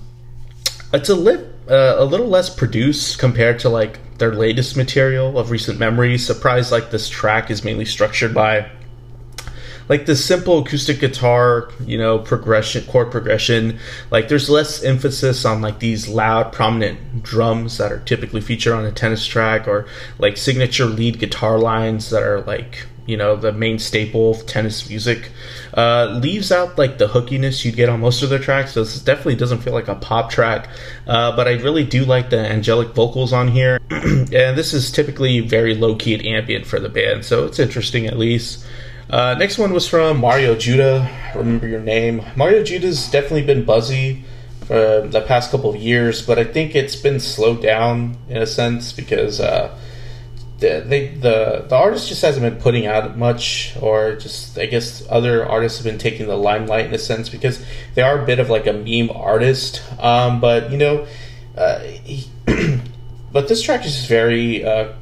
it's 0.94 1.10
a 1.10 1.16
lit 1.16 1.48
uh, 1.70 1.96
a 1.98 2.06
little 2.06 2.28
less 2.28 2.50
produced 2.50 3.20
compared 3.20 3.60
to 3.60 3.70
like 3.70 4.00
their 4.18 4.34
latest 4.34 4.78
material 4.78 5.38
of 5.38 5.52
recent 5.52 5.80
memory. 5.80 6.18
Surprised 6.18 6.72
like 6.72 6.92
this 6.92 7.10
track 7.10 7.52
is 7.52 7.64
mainly 7.64 7.86
structured 7.86 8.34
by 8.34 8.70
like 9.88 10.06
the 10.06 10.16
simple 10.16 10.60
acoustic 10.60 11.00
guitar, 11.00 11.70
you 11.86 11.98
know, 11.98 12.20
progression, 12.20 12.84
chord 12.86 13.12
progression. 13.12 13.80
Like 14.10 14.28
there's 14.30 14.50
less 14.50 14.84
emphasis 14.84 15.46
on 15.46 15.62
like 15.62 15.80
these 15.80 16.08
loud, 16.08 16.52
prominent 16.52 17.24
drums 17.24 17.78
that 17.78 17.92
are 17.92 18.00
typically 18.00 18.42
featured 18.42 18.74
on 18.74 18.86
a 18.86 18.92
tennis 18.92 19.26
track, 19.26 19.68
or 19.68 19.86
like 20.18 20.38
signature 20.38 20.86
lead 20.86 21.20
guitar 21.20 21.60
lines 21.60 22.10
that 22.10 22.24
are 22.24 22.42
like 22.42 22.88
you 23.06 23.18
know 23.18 23.36
the 23.36 23.52
main 23.52 23.78
staple 23.78 24.32
of 24.32 24.46
tennis 24.46 24.90
music 24.90 25.32
uh, 25.76 26.20
leaves 26.22 26.52
out 26.52 26.78
like 26.78 26.98
the 26.98 27.08
hookiness 27.08 27.64
you'd 27.64 27.76
get 27.76 27.90
on 27.90 28.00
most 28.00 28.24
of 28.24 28.30
their 28.30 28.40
tracks 28.40 28.74
so 28.74 28.84
this 28.84 29.00
definitely 29.02 29.36
doesn't 29.36 29.60
feel 29.60 29.74
like 29.74 29.88
a 29.88 29.96
pop 29.96 30.30
track 30.30 30.70
uh, 31.08 31.36
but 31.36 31.48
i 31.48 31.54
really 31.54 31.84
do 31.84 32.04
like 32.06 32.30
the 32.30 32.40
angelic 32.40 32.90
vocals 32.90 33.34
on 33.34 33.48
here 33.48 33.80
and 33.90 34.58
this 34.58 34.74
is 34.74 34.92
typically 34.92 35.40
very 35.40 35.76
low-key 35.76 36.14
and 36.14 36.26
ambient 36.26 36.66
for 36.66 36.80
the 36.80 36.90
band 36.90 37.24
so 37.24 37.46
it's 37.46 37.60
interesting 37.60 38.06
at 38.06 38.18
least 38.18 38.66
uh, 39.10 39.36
next 39.38 39.60
one 39.60 39.72
was 39.72 39.88
from 39.88 40.20
Mario 40.20 40.56
Judah. 40.56 41.08
Remember 41.36 41.68
your 41.68 41.80
name. 41.80 42.26
Mario 42.36 42.64
Judah's 42.64 43.10
definitely 43.12 43.44
been 43.44 43.64
buzzy 43.64 44.24
for 44.66 45.08
the 45.08 45.24
past 45.28 45.52
couple 45.52 45.70
of 45.70 45.76
years, 45.76 46.26
but 46.26 46.40
I 46.40 46.44
think 46.44 46.76
it's 46.76 46.96
been 46.96 47.20
slowed 47.20 47.62
down 47.62 48.18
in 48.28 48.38
a 48.38 48.48
sense 48.48 48.92
because 48.92 49.40
uh, 49.40 49.78
the, 50.60 50.84
they, 50.86 51.08
the 51.10 51.66
the 51.68 51.76
artist 51.76 52.08
just 52.08 52.22
hasn't 52.22 52.44
been 52.44 52.62
putting 52.62 52.86
out 52.86 53.18
much, 53.18 53.76
or 53.82 54.16
just 54.16 54.58
I 54.58 54.66
guess 54.68 55.06
other 55.10 55.46
artists 55.46 55.80
have 55.80 55.86
been 55.86 55.98
taking 55.98 56.28
the 56.28 56.38
limelight 56.38 56.86
in 56.86 56.94
a 56.94 56.98
sense 56.98 57.28
because 57.28 57.64
they 57.94 58.02
are 58.02 58.22
a 58.22 58.26
bit 58.26 58.40
of 58.40 58.50
like 58.50 58.66
a 58.66 58.74
meme 58.74 59.10
artist. 59.16 59.84
Um, 60.00 60.40
but 60.40 60.72
you 60.72 60.78
know, 60.78 61.08
uh, 61.58 61.80
he, 61.80 62.30
but 63.32 63.50
this 63.50 63.62
track 63.62 63.86
is 63.86 64.06
very 64.06 64.64
uh, 64.64 64.94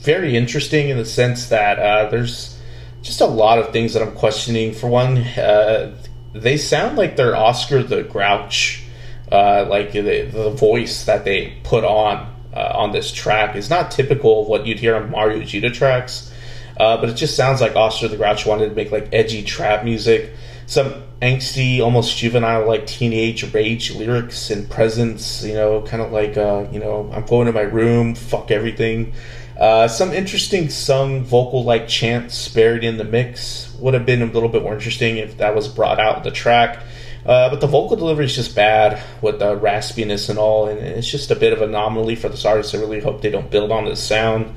very 0.00 0.36
interesting 0.36 0.88
in 0.88 0.98
the 0.98 1.04
sense 1.04 1.48
that 1.50 1.78
uh, 1.78 2.10
there's 2.10 2.60
just 3.02 3.20
a 3.20 3.26
lot 3.26 3.58
of 3.58 3.72
things 3.72 3.94
that 3.94 4.02
I'm 4.02 4.14
questioning. 4.14 4.72
For 4.72 4.88
one, 4.88 5.18
uh, 5.18 5.96
they 6.32 6.56
sound 6.56 6.98
like 6.98 7.16
they're 7.16 7.36
Oscar 7.36 7.82
the 7.82 8.02
Grouch, 8.02 8.82
uh, 9.30 9.66
like 9.68 9.92
the, 9.92 10.00
the, 10.00 10.50
voice 10.50 11.04
that 11.04 11.24
they 11.24 11.56
put 11.62 11.84
on 11.84 12.33
uh, 12.54 12.72
on 12.74 12.92
this 12.92 13.10
track 13.12 13.56
is 13.56 13.68
not 13.68 13.90
typical 13.90 14.42
of 14.42 14.48
what 14.48 14.66
you'd 14.66 14.78
hear 14.78 14.94
on 14.94 15.10
Mario 15.10 15.42
Judah 15.42 15.70
tracks. 15.70 16.32
Uh, 16.78 16.96
but 16.96 17.08
it 17.08 17.14
just 17.14 17.36
sounds 17.36 17.60
like 17.60 17.76
Oscar 17.76 18.08
the 18.08 18.16
Grouch 18.16 18.46
wanted 18.46 18.68
to 18.68 18.74
make 18.74 18.90
like 18.90 19.08
edgy 19.12 19.42
trap 19.42 19.84
music, 19.84 20.32
some 20.66 21.04
angsty, 21.22 21.80
almost 21.80 22.16
juvenile, 22.16 22.66
like 22.66 22.86
teenage 22.86 23.52
rage 23.54 23.94
lyrics 23.94 24.50
and 24.50 24.68
presence. 24.68 25.44
You 25.44 25.54
know, 25.54 25.82
kind 25.82 26.02
of 26.02 26.10
like 26.10 26.36
uh, 26.36 26.66
you 26.72 26.80
know, 26.80 27.10
I'm 27.12 27.26
going 27.26 27.46
to 27.46 27.52
my 27.52 27.60
room, 27.60 28.14
fuck 28.14 28.50
everything. 28.50 29.12
Uh, 29.58 29.86
some 29.86 30.12
interesting 30.12 30.68
sung 30.68 31.22
vocal 31.22 31.62
like 31.62 31.86
chants 31.86 32.48
buried 32.48 32.82
in 32.82 32.96
the 32.96 33.04
mix 33.04 33.72
would 33.78 33.94
have 33.94 34.04
been 34.04 34.20
a 34.20 34.26
little 34.26 34.48
bit 34.48 34.62
more 34.62 34.74
interesting 34.74 35.16
if 35.16 35.36
that 35.36 35.54
was 35.54 35.68
brought 35.68 36.00
out 36.00 36.18
in 36.18 36.22
the 36.24 36.30
track. 36.32 36.82
Uh, 37.26 37.48
but 37.48 37.60
the 37.60 37.66
vocal 37.66 37.96
delivery 37.96 38.26
is 38.26 38.34
just 38.34 38.54
bad 38.54 39.02
with 39.22 39.38
the 39.38 39.56
raspiness 39.56 40.28
and 40.28 40.38
all, 40.38 40.68
and 40.68 40.78
it's 40.78 41.10
just 41.10 41.30
a 41.30 41.36
bit 41.36 41.52
of 41.52 41.62
an 41.62 41.70
anomaly 41.70 42.16
for 42.16 42.28
this 42.28 42.44
artist. 42.44 42.74
I 42.74 42.78
really 42.78 43.00
hope 43.00 43.22
they 43.22 43.30
don't 43.30 43.50
build 43.50 43.72
on 43.72 43.86
this 43.86 44.02
sound. 44.02 44.54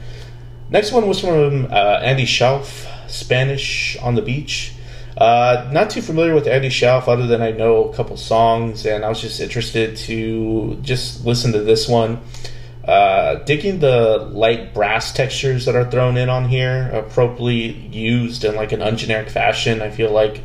Next 0.69 0.91
one 0.91 1.07
was 1.07 1.21
from 1.21 1.65
uh, 1.71 1.99
Andy 2.03 2.25
Shauf, 2.25 2.85
Spanish 3.09 3.97
on 4.01 4.15
the 4.15 4.21
Beach. 4.21 4.73
Uh, 5.15 5.67
not 5.71 5.89
too 5.89 6.01
familiar 6.01 6.35
with 6.35 6.45
Andy 6.45 6.69
Shauf, 6.69 7.07
other 7.07 7.25
than 7.25 7.41
I 7.41 7.51
know 7.51 7.85
a 7.85 7.93
couple 7.95 8.17
songs, 8.17 8.85
and 8.85 9.05
I 9.05 9.09
was 9.09 9.21
just 9.21 9.39
interested 9.39 9.95
to 9.97 10.77
just 10.81 11.25
listen 11.25 11.53
to 11.53 11.61
this 11.61 11.87
one. 11.87 12.19
Uh, 12.83 13.35
digging 13.45 13.79
the 13.79 14.29
light 14.31 14.73
brass 14.73 15.11
textures 15.11 15.65
that 15.65 15.75
are 15.75 15.89
thrown 15.89 16.17
in 16.17 16.29
on 16.29 16.47
here, 16.47 16.89
appropriately 16.93 17.71
used 17.91 18.43
in 18.43 18.55
like 18.55 18.71
an 18.71 18.81
ungeneric 18.81 19.29
fashion. 19.29 19.81
I 19.81 19.89
feel 19.89 20.11
like 20.11 20.41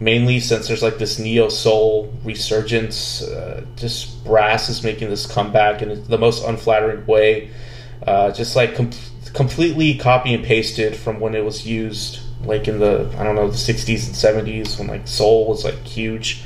mainly 0.00 0.40
since 0.40 0.68
there's 0.68 0.82
like 0.82 0.98
this 0.98 1.18
neo 1.18 1.48
soul 1.48 2.12
resurgence, 2.24 3.22
uh, 3.22 3.64
just 3.76 4.24
brass 4.24 4.68
is 4.68 4.82
making 4.82 5.08
this 5.08 5.26
comeback 5.26 5.82
in 5.82 6.04
the 6.04 6.18
most 6.18 6.44
unflattering 6.44 7.06
way. 7.06 7.50
Uh, 8.06 8.30
just 8.30 8.54
like 8.54 8.74
com- 8.74 8.90
completely 9.32 9.96
copy 9.96 10.34
and 10.34 10.44
pasted 10.44 10.94
from 10.94 11.18
when 11.18 11.34
it 11.34 11.44
was 11.44 11.66
used, 11.66 12.20
like 12.44 12.68
in 12.68 12.78
the 12.78 13.12
I 13.18 13.24
don't 13.24 13.34
know 13.34 13.48
the 13.48 13.56
60s 13.56 14.06
and 14.06 14.46
70s 14.46 14.78
when 14.78 14.88
like 14.88 15.08
soul 15.08 15.48
was 15.48 15.64
like 15.64 15.84
huge. 15.84 16.44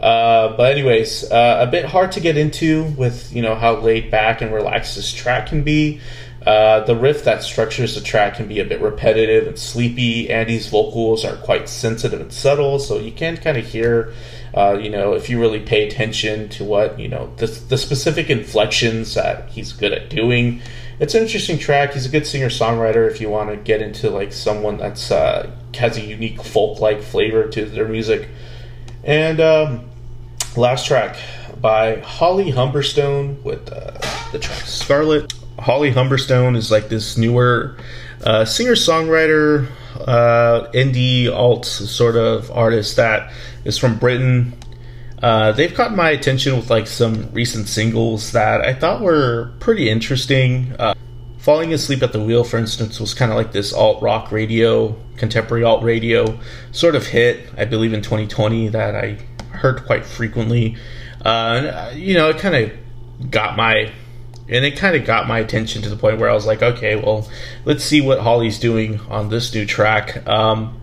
Uh, 0.00 0.56
but 0.56 0.70
anyways, 0.70 1.28
uh, 1.30 1.58
a 1.60 1.66
bit 1.66 1.84
hard 1.84 2.12
to 2.12 2.20
get 2.20 2.36
into 2.36 2.84
with 2.96 3.32
you 3.32 3.42
know 3.42 3.54
how 3.54 3.76
laid 3.76 4.10
back 4.10 4.40
and 4.40 4.52
relaxed 4.52 4.96
this 4.96 5.12
track 5.12 5.48
can 5.48 5.62
be. 5.62 6.00
Uh, 6.48 6.82
the 6.86 6.96
riff 6.96 7.24
that 7.24 7.42
structures 7.42 7.94
the 7.94 8.00
track 8.00 8.36
can 8.36 8.48
be 8.48 8.58
a 8.58 8.64
bit 8.64 8.80
repetitive 8.80 9.46
and 9.46 9.58
sleepy. 9.58 10.30
Andy's 10.30 10.66
vocals 10.66 11.22
are 11.22 11.36
quite 11.36 11.68
sensitive 11.68 12.22
and 12.22 12.32
subtle, 12.32 12.78
so 12.78 12.98
you 12.98 13.12
can 13.12 13.36
kind 13.36 13.58
of 13.58 13.66
hear, 13.66 14.14
uh, 14.54 14.72
you 14.80 14.88
know, 14.88 15.12
if 15.12 15.28
you 15.28 15.38
really 15.38 15.60
pay 15.60 15.86
attention 15.86 16.48
to 16.48 16.64
what 16.64 16.98
you 16.98 17.06
know 17.06 17.30
the, 17.36 17.48
the 17.68 17.76
specific 17.76 18.30
inflections 18.30 19.12
that 19.12 19.50
he's 19.50 19.74
good 19.74 19.92
at 19.92 20.08
doing. 20.08 20.62
It's 20.98 21.14
an 21.14 21.20
interesting 21.20 21.58
track. 21.58 21.92
He's 21.92 22.06
a 22.06 22.08
good 22.08 22.26
singer 22.26 22.48
songwriter. 22.48 23.10
If 23.10 23.20
you 23.20 23.28
want 23.28 23.50
to 23.50 23.56
get 23.56 23.82
into 23.82 24.08
like 24.08 24.32
someone 24.32 24.78
that's 24.78 25.10
uh, 25.10 25.50
has 25.74 25.98
a 25.98 26.00
unique 26.00 26.42
folk 26.42 26.80
like 26.80 27.02
flavor 27.02 27.46
to 27.46 27.66
their 27.66 27.88
music. 27.88 28.26
And 29.04 29.38
um, 29.38 29.90
last 30.56 30.86
track 30.86 31.18
by 31.60 31.96
Holly 31.96 32.50
Humberstone 32.52 33.42
with 33.42 33.70
uh, 33.70 34.00
the 34.32 34.38
track 34.38 34.62
Scarlet. 34.62 35.34
Holly 35.58 35.92
Humberstone 35.92 36.56
is 36.56 36.70
like 36.70 36.88
this 36.88 37.16
newer 37.16 37.76
uh, 38.24 38.44
singer 38.44 38.72
songwriter, 38.72 39.68
uh, 40.06 40.70
indie 40.72 41.32
alt 41.32 41.64
sort 41.64 42.16
of 42.16 42.50
artist 42.50 42.96
that 42.96 43.32
is 43.64 43.78
from 43.78 43.98
Britain. 43.98 44.56
Uh, 45.22 45.52
they've 45.52 45.74
caught 45.74 45.94
my 45.94 46.10
attention 46.10 46.56
with 46.56 46.70
like 46.70 46.86
some 46.86 47.32
recent 47.32 47.68
singles 47.68 48.32
that 48.32 48.60
I 48.60 48.72
thought 48.74 49.00
were 49.00 49.52
pretty 49.58 49.90
interesting. 49.90 50.74
Uh, 50.78 50.94
Falling 51.38 51.72
Asleep 51.72 52.02
at 52.02 52.12
the 52.12 52.20
Wheel, 52.20 52.44
for 52.44 52.58
instance, 52.58 53.00
was 53.00 53.14
kind 53.14 53.30
of 53.30 53.36
like 53.36 53.52
this 53.52 53.72
alt 53.72 54.02
rock 54.02 54.30
radio, 54.32 54.94
contemporary 55.16 55.64
alt 55.64 55.82
radio 55.82 56.38
sort 56.72 56.94
of 56.94 57.06
hit, 57.06 57.48
I 57.56 57.64
believe, 57.64 57.92
in 57.92 58.02
2020 58.02 58.68
that 58.68 58.94
I 58.94 59.18
heard 59.52 59.84
quite 59.86 60.04
frequently. 60.04 60.76
Uh, 61.24 61.28
and, 61.28 61.66
uh, 61.66 61.90
you 61.94 62.14
know, 62.14 62.28
it 62.28 62.38
kind 62.38 62.54
of 62.54 63.30
got 63.30 63.56
my. 63.56 63.92
And 64.48 64.64
it 64.64 64.76
kind 64.76 64.96
of 64.96 65.04
got 65.04 65.28
my 65.28 65.38
attention 65.40 65.82
to 65.82 65.88
the 65.88 65.96
point 65.96 66.18
where 66.18 66.30
I 66.30 66.34
was 66.34 66.46
like, 66.46 66.62
okay, 66.62 66.96
well, 66.96 67.28
let's 67.64 67.84
see 67.84 68.00
what 68.00 68.20
Holly's 68.20 68.58
doing 68.58 69.00
on 69.08 69.28
this 69.28 69.54
new 69.54 69.66
track. 69.66 70.26
Um, 70.26 70.77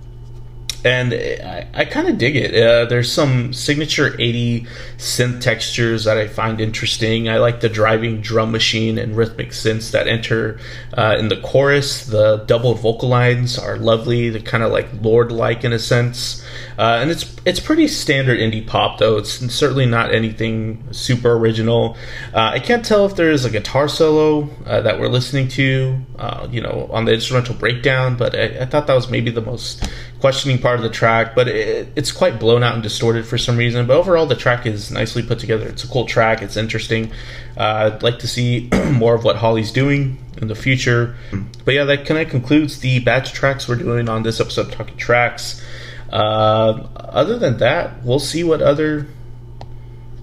and 0.83 1.13
I, 1.13 1.67
I 1.73 1.85
kind 1.85 2.07
of 2.07 2.17
dig 2.17 2.35
it. 2.35 2.53
Uh, 2.53 2.85
there's 2.85 3.11
some 3.11 3.53
signature 3.53 4.15
80 4.19 4.67
synth 4.97 5.41
textures 5.41 6.03
that 6.05 6.17
I 6.17 6.27
find 6.27 6.59
interesting. 6.59 7.29
I 7.29 7.37
like 7.37 7.61
the 7.61 7.69
driving 7.69 8.21
drum 8.21 8.51
machine 8.51 8.97
and 8.97 9.15
rhythmic 9.15 9.49
synths 9.49 9.91
that 9.91 10.07
enter 10.07 10.59
uh, 10.97 11.15
in 11.17 11.29
the 11.29 11.37
chorus. 11.41 12.05
The 12.05 12.43
double 12.47 12.73
vocal 12.73 13.09
lines 13.09 13.57
are 13.57 13.77
lovely. 13.77 14.29
They're 14.29 14.41
kind 14.41 14.63
of 14.63 14.71
like 14.71 14.87
Lorde-like 15.01 15.63
in 15.63 15.73
a 15.73 15.79
sense. 15.79 16.43
Uh, 16.77 16.99
and 17.01 17.09
it's 17.09 17.33
it's 17.45 17.59
pretty 17.59 17.87
standard 17.87 18.39
indie 18.39 18.65
pop 18.65 18.97
though. 18.97 19.17
It's 19.17 19.31
certainly 19.53 19.85
not 19.85 20.13
anything 20.13 20.83
super 20.91 21.33
original. 21.33 21.95
Uh, 22.33 22.51
I 22.53 22.59
can't 22.59 22.83
tell 22.83 23.05
if 23.05 23.15
there 23.15 23.31
is 23.31 23.45
a 23.45 23.49
guitar 23.49 23.87
solo 23.87 24.49
uh, 24.65 24.81
that 24.81 24.99
we're 24.99 25.07
listening 25.07 25.47
to, 25.49 25.99
uh, 26.17 26.47
you 26.51 26.61
know, 26.61 26.89
on 26.91 27.05
the 27.05 27.13
instrumental 27.13 27.55
breakdown. 27.55 28.17
But 28.17 28.35
I, 28.35 28.61
I, 28.61 28.65
thought 28.65 28.87
that 28.87 28.93
was 28.93 29.09
maybe 29.09 29.31
the 29.31 29.41
most 29.41 29.87
questioning 30.25 30.57
part 30.57 30.77
of 30.77 30.81
the 30.81 30.89
track. 30.89 31.35
But 31.35 31.47
it, 31.47 31.87
it's 31.95 32.11
quite 32.11 32.39
blown 32.39 32.63
out 32.63 32.73
and 32.73 32.81
distorted 32.81 33.27
for 33.27 33.37
some 33.37 33.57
reason. 33.57 33.85
But 33.85 33.95
overall, 33.95 34.25
the 34.25 34.35
track 34.35 34.65
is 34.65 34.89
nicely 34.89 35.21
put 35.21 35.37
together. 35.37 35.67
It's 35.67 35.83
a 35.83 35.87
cool 35.87 36.07
track. 36.07 36.41
It's 36.41 36.57
interesting. 36.57 37.11
Uh, 37.55 37.91
I'd 37.93 38.01
like 38.01 38.17
to 38.19 38.27
see 38.27 38.67
more 38.91 39.13
of 39.13 39.23
what 39.23 39.35
Holly's 39.35 39.71
doing 39.71 40.17
in 40.41 40.47
the 40.47 40.55
future. 40.55 41.15
But 41.63 41.75
yeah, 41.75 41.83
that 41.83 42.07
kind 42.07 42.19
of 42.19 42.27
concludes 42.31 42.79
the 42.79 42.97
batch 43.01 43.33
tracks 43.33 43.67
we're 43.67 43.75
doing 43.75 44.09
on 44.09 44.23
this 44.23 44.39
episode 44.39 44.65
of 44.65 44.71
Talking 44.71 44.97
Tracks. 44.97 45.63
Uh, 46.11 46.87
other 46.95 47.37
than 47.37 47.57
that, 47.57 48.03
we'll 48.03 48.17
see 48.17 48.43
what 48.43 48.63
other 48.63 49.05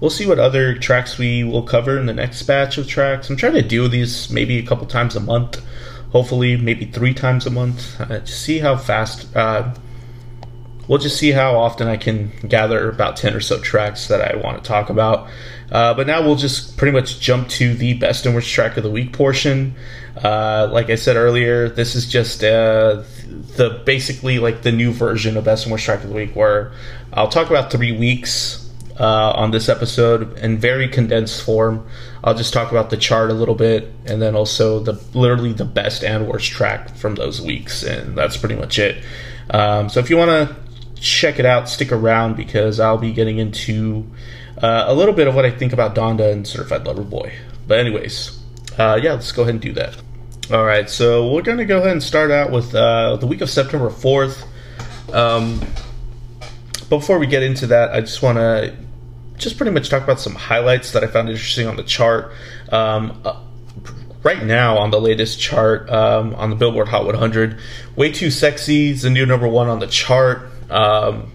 we'll 0.01 0.09
see 0.09 0.27
what 0.27 0.37
other 0.37 0.77
tracks 0.77 1.17
we 1.17 1.45
will 1.45 1.63
cover 1.63 1.97
in 1.97 2.07
the 2.07 2.13
next 2.13 2.43
batch 2.43 2.77
of 2.77 2.89
tracks. 2.89 3.29
I'm 3.29 3.37
trying 3.37 3.53
to 3.53 3.61
do 3.61 3.87
these 3.87 4.29
maybe 4.29 4.57
a 4.59 4.65
couple 4.65 4.85
times 4.85 5.15
a 5.15 5.21
month, 5.21 5.63
hopefully 6.11 6.57
maybe 6.57 6.87
three 6.87 7.13
times 7.13 7.45
a 7.45 7.49
month. 7.49 8.01
Uh, 8.01 8.25
see 8.25 8.59
how 8.59 8.75
fast. 8.75 9.33
Uh, 9.33 9.73
we'll 10.87 10.99
just 10.99 11.17
see 11.17 11.31
how 11.31 11.57
often 11.57 11.87
I 11.87 11.97
can 11.97 12.31
gather 12.47 12.89
about 12.89 13.17
ten 13.17 13.33
or 13.33 13.39
so 13.39 13.59
tracks 13.59 14.07
that 14.07 14.21
I 14.21 14.37
want 14.37 14.63
to 14.63 14.67
talk 14.67 14.89
about. 14.89 15.29
Uh, 15.71 15.93
but 15.93 16.05
now 16.05 16.21
we'll 16.21 16.35
just 16.35 16.77
pretty 16.77 16.91
much 16.91 17.19
jump 17.19 17.49
to 17.49 17.73
the 17.73 17.93
best 17.95 18.25
and 18.25 18.35
worst 18.35 18.49
track 18.49 18.77
of 18.77 18.83
the 18.83 18.91
week 18.91 19.13
portion. 19.13 19.75
Uh, 20.15 20.69
like 20.71 20.91
I 20.91 20.95
said 20.95 21.15
earlier, 21.15 21.69
this 21.69 21.95
is 21.95 22.07
just 22.07 22.43
uh, 22.43 23.01
the 23.55 23.81
basically 23.85 24.37
like 24.37 24.61
the 24.61 24.71
new 24.71 24.91
version 24.91 25.35
of 25.37 25.45
best 25.45 25.65
and 25.65 25.71
worst 25.71 25.85
track 25.85 26.03
of 26.03 26.09
the 26.09 26.15
week, 26.15 26.35
where 26.35 26.73
I'll 27.11 27.29
talk 27.29 27.49
about 27.49 27.71
three 27.71 27.97
weeks 27.97 28.69
uh, 28.99 29.31
on 29.31 29.49
this 29.49 29.69
episode 29.69 30.37
in 30.37 30.59
very 30.59 30.87
condensed 30.87 31.41
form. 31.43 31.87
I'll 32.23 32.35
just 32.35 32.53
talk 32.53 32.69
about 32.69 32.91
the 32.91 32.97
chart 32.97 33.31
a 33.31 33.33
little 33.33 33.55
bit, 33.55 33.91
and 34.05 34.21
then 34.21 34.35
also 34.35 34.79
the 34.79 34.93
literally 35.17 35.53
the 35.53 35.65
best 35.65 36.03
and 36.03 36.27
worst 36.27 36.51
track 36.51 36.95
from 36.95 37.15
those 37.15 37.41
weeks, 37.41 37.81
and 37.81 38.15
that's 38.15 38.37
pretty 38.37 38.55
much 38.55 38.77
it. 38.77 39.03
Um, 39.49 39.89
so 39.89 39.99
if 39.99 40.09
you 40.11 40.17
want 40.17 40.29
to 40.29 40.55
check 41.03 41.37
it 41.37 41.45
out, 41.45 41.67
stick 41.67 41.91
around 41.91 42.37
because 42.37 42.79
I'll 42.79 42.97
be 42.97 43.11
getting 43.11 43.37
into 43.37 44.09
uh, 44.61 44.85
a 44.87 44.93
little 44.93 45.13
bit 45.13 45.27
of 45.27 45.35
what 45.35 45.45
I 45.45 45.51
think 45.51 45.73
about 45.73 45.93
Donda 45.93 46.31
and 46.31 46.47
Certified 46.47 46.85
Lover 46.85 47.03
Boy. 47.03 47.33
But 47.67 47.79
anyways, 47.79 48.39
uh, 48.77 48.99
yeah, 49.03 49.13
let's 49.13 49.31
go 49.33 49.41
ahead 49.41 49.55
and 49.55 49.61
do 49.61 49.73
that. 49.73 49.97
All 50.49 50.63
right, 50.63 50.89
so 50.89 51.29
we're 51.31 51.41
going 51.41 51.57
to 51.57 51.65
go 51.65 51.79
ahead 51.79 51.91
and 51.91 52.01
start 52.01 52.31
out 52.31 52.51
with 52.51 52.73
uh, 52.73 53.17
the 53.17 53.27
week 53.27 53.41
of 53.41 53.49
September 53.49 53.89
4th. 53.89 54.45
Um, 55.13 55.61
before 56.89 57.19
we 57.19 57.27
get 57.27 57.43
into 57.43 57.67
that, 57.67 57.91
I 57.93 57.99
just 57.99 58.21
want 58.21 58.37
to 58.37 58.75
just 59.37 59.57
pretty 59.57 59.71
much 59.71 59.89
talk 59.89 60.03
about 60.03 60.21
some 60.21 60.35
highlights 60.35 60.91
that 60.91 61.03
I 61.03 61.07
found 61.07 61.29
interesting 61.29 61.67
on 61.67 61.75
the 61.75 61.83
chart. 61.83 62.31
Um, 62.71 63.21
uh, 63.25 63.41
right 64.23 64.41
now, 64.41 64.77
on 64.77 64.91
the 64.91 65.01
latest 65.01 65.39
chart 65.39 65.89
um, 65.89 66.33
on 66.35 66.49
the 66.49 66.55
Billboard 66.55 66.87
Hot 66.87 67.05
100, 67.05 67.59
Way 67.97 68.11
Too 68.11 68.31
Sexy 68.31 68.91
is 68.91 69.01
the 69.01 69.09
new 69.09 69.25
number 69.25 69.47
one 69.47 69.67
on 69.67 69.79
the 69.79 69.87
chart. 69.87 70.49
Um, 70.69 71.31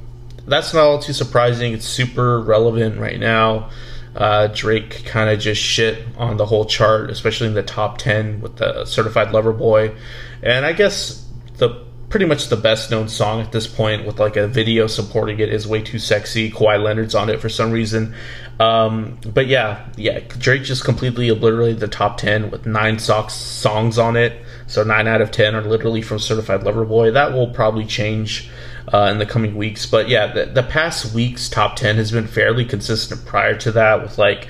that's 0.46 0.72
not 0.72 0.84
all 0.84 0.98
too 0.98 1.12
surprising. 1.12 1.72
It's 1.72 1.86
super 1.86 2.40
relevant 2.40 2.98
right 2.98 3.20
now. 3.20 3.70
Uh, 4.16 4.48
Drake 4.48 5.04
kind 5.04 5.30
of 5.30 5.38
just 5.38 5.60
shit 5.60 6.04
on 6.16 6.38
the 6.38 6.46
whole 6.46 6.64
chart, 6.64 7.10
especially 7.10 7.46
in 7.46 7.54
the 7.54 7.62
top 7.62 7.98
10 7.98 8.40
with 8.40 8.56
the 8.56 8.84
Certified 8.84 9.32
Lover 9.32 9.52
Boy. 9.52 9.94
And 10.42 10.64
I 10.64 10.72
guess 10.72 11.24
the 11.58 11.86
pretty 12.08 12.24
much 12.24 12.48
the 12.48 12.56
best 12.56 12.90
known 12.90 13.08
song 13.08 13.40
at 13.40 13.52
this 13.52 13.66
point 13.66 14.06
with 14.06 14.18
like 14.18 14.36
a 14.36 14.48
video 14.48 14.86
supporting 14.86 15.38
it 15.40 15.52
is 15.52 15.68
way 15.68 15.82
too 15.82 15.98
sexy 15.98 16.50
Kawhi 16.50 16.82
Leonard's 16.82 17.14
on 17.14 17.28
it 17.28 17.38
for 17.40 17.50
some 17.50 17.70
reason 17.70 18.14
um, 18.58 19.18
but 19.26 19.46
yeah 19.46 19.86
yeah 19.96 20.20
Drake 20.20 20.62
just 20.62 20.84
completely 20.84 21.28
obliterated 21.28 21.80
the 21.80 21.88
top 21.88 22.16
10 22.16 22.50
with 22.50 22.64
nine 22.64 22.98
socks 22.98 23.34
songs 23.34 23.98
on 23.98 24.16
it 24.16 24.40
so 24.66 24.82
9 24.82 25.06
out 25.06 25.20
of 25.20 25.30
10 25.30 25.54
are 25.54 25.62
literally 25.62 26.00
from 26.00 26.18
Certified 26.18 26.62
Lover 26.62 26.86
Boy 26.86 27.10
that 27.10 27.32
will 27.32 27.50
probably 27.50 27.84
change 27.84 28.50
uh, 28.92 29.08
in 29.10 29.18
the 29.18 29.26
coming 29.26 29.56
weeks 29.56 29.86
but 29.86 30.08
yeah 30.08 30.32
the, 30.32 30.46
the 30.46 30.62
past 30.62 31.14
week's 31.14 31.48
top 31.48 31.76
10 31.76 31.96
has 31.96 32.10
been 32.12 32.26
fairly 32.26 32.64
consistent 32.64 33.24
prior 33.24 33.56
to 33.56 33.72
that 33.72 34.02
with 34.02 34.18
like 34.18 34.48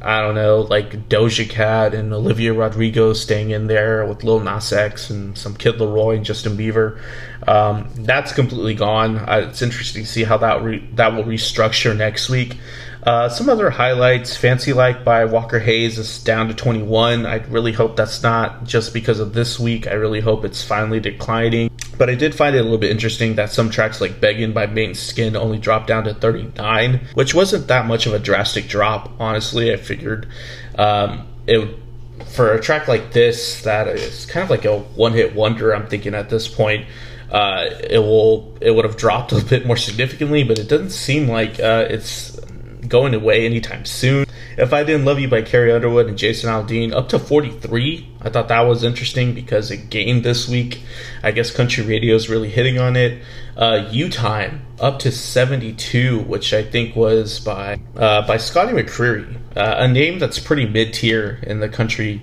I 0.00 0.20
don't 0.20 0.36
know, 0.36 0.60
like 0.60 1.08
Doja 1.08 1.48
Cat 1.48 1.92
and 1.92 2.12
Olivia 2.12 2.52
Rodrigo 2.52 3.12
staying 3.12 3.50
in 3.50 3.66
there 3.66 4.06
with 4.06 4.22
Lil 4.22 4.40
Nas 4.40 4.72
X 4.72 5.10
and 5.10 5.36
some 5.36 5.56
Kid 5.56 5.74
Laroi 5.76 6.16
and 6.16 6.24
Justin 6.24 6.56
Bieber. 6.56 7.00
Um, 7.48 7.88
that's 7.96 8.32
completely 8.32 8.74
gone. 8.74 9.18
Uh, 9.18 9.48
it's 9.48 9.60
interesting 9.60 10.04
to 10.04 10.08
see 10.08 10.22
how 10.22 10.36
that 10.38 10.62
re- 10.62 10.88
that 10.94 11.14
will 11.14 11.24
restructure 11.24 11.96
next 11.96 12.28
week. 12.28 12.58
Uh, 13.02 13.28
some 13.28 13.48
other 13.48 13.70
highlights: 13.70 14.36
Fancy 14.36 14.72
Like 14.72 15.04
by 15.04 15.24
Walker 15.24 15.58
Hayes 15.58 15.98
is 15.98 16.22
down 16.22 16.48
to 16.48 16.54
21. 16.54 17.26
I 17.26 17.36
really 17.46 17.72
hope 17.72 17.96
that's 17.96 18.22
not 18.22 18.64
just 18.64 18.92
because 18.92 19.20
of 19.20 19.32
this 19.32 19.58
week. 19.58 19.86
I 19.86 19.92
really 19.92 20.20
hope 20.20 20.44
it's 20.44 20.62
finally 20.62 21.00
declining. 21.00 21.70
But 21.96 22.08
I 22.08 22.14
did 22.14 22.34
find 22.34 22.54
it 22.54 22.60
a 22.60 22.62
little 22.62 22.78
bit 22.78 22.90
interesting 22.90 23.34
that 23.34 23.50
some 23.50 23.70
tracks 23.70 24.00
like 24.00 24.20
Beggin' 24.20 24.52
by 24.52 24.68
Måneskin 24.68 25.34
only 25.34 25.58
dropped 25.58 25.88
down 25.88 26.04
to 26.04 26.14
39, 26.14 27.08
which 27.14 27.34
wasn't 27.34 27.66
that 27.66 27.86
much 27.86 28.06
of 28.06 28.14
a 28.14 28.20
drastic 28.20 28.68
drop, 28.68 29.10
honestly. 29.18 29.72
I 29.72 29.76
figured 29.76 30.28
um, 30.76 31.26
it 31.46 31.58
would, 31.58 31.82
for 32.26 32.52
a 32.52 32.60
track 32.60 32.86
like 32.86 33.12
this, 33.12 33.62
that 33.62 33.88
is 33.88 34.26
kind 34.26 34.44
of 34.44 34.50
like 34.50 34.64
a 34.64 34.78
one 34.78 35.12
hit 35.12 35.34
wonder, 35.34 35.74
I'm 35.74 35.88
thinking 35.88 36.14
at 36.14 36.30
this 36.30 36.46
point. 36.46 36.86
Uh, 37.30 37.68
it 37.90 37.98
will 37.98 38.56
it 38.60 38.70
would 38.70 38.84
have 38.84 38.96
dropped 38.96 39.32
a 39.32 39.44
bit 39.44 39.66
more 39.66 39.76
significantly, 39.76 40.44
but 40.44 40.58
it 40.58 40.68
doesn't 40.68 40.90
seem 40.90 41.28
like 41.28 41.60
uh, 41.60 41.86
it's 41.90 42.38
going 42.86 43.14
away 43.14 43.44
anytime 43.44 43.84
soon. 43.84 44.26
If 44.56 44.72
I 44.72 44.82
Didn't 44.82 45.04
Love 45.04 45.20
You 45.20 45.28
by 45.28 45.42
Carrie 45.42 45.72
Underwood 45.72 46.08
and 46.08 46.18
Jason 46.18 46.50
Aldean 46.50 46.92
up 46.92 47.08
to 47.10 47.18
43. 47.18 48.08
I 48.20 48.28
thought 48.30 48.48
that 48.48 48.62
was 48.62 48.82
interesting 48.82 49.32
because 49.32 49.70
it 49.70 49.88
gained 49.88 50.24
this 50.24 50.48
week. 50.48 50.82
I 51.22 51.30
guess 51.30 51.50
country 51.50 51.84
radio 51.84 52.16
is 52.16 52.28
really 52.28 52.50
hitting 52.50 52.78
on 52.78 52.96
it. 52.96 53.22
Uh, 53.56 53.88
You 53.90 54.08
Time 54.08 54.66
up 54.80 54.98
to 55.00 55.12
72, 55.12 56.20
which 56.20 56.52
I 56.52 56.62
think 56.62 56.96
was 56.96 57.40
by 57.40 57.80
uh, 57.96 58.26
by 58.26 58.36
Scotty 58.36 58.72
McCreery, 58.72 59.36
uh, 59.56 59.76
a 59.78 59.88
name 59.88 60.18
that's 60.18 60.38
pretty 60.38 60.66
mid 60.66 60.92
tier 60.94 61.40
in 61.42 61.60
the 61.60 61.68
country 61.68 62.22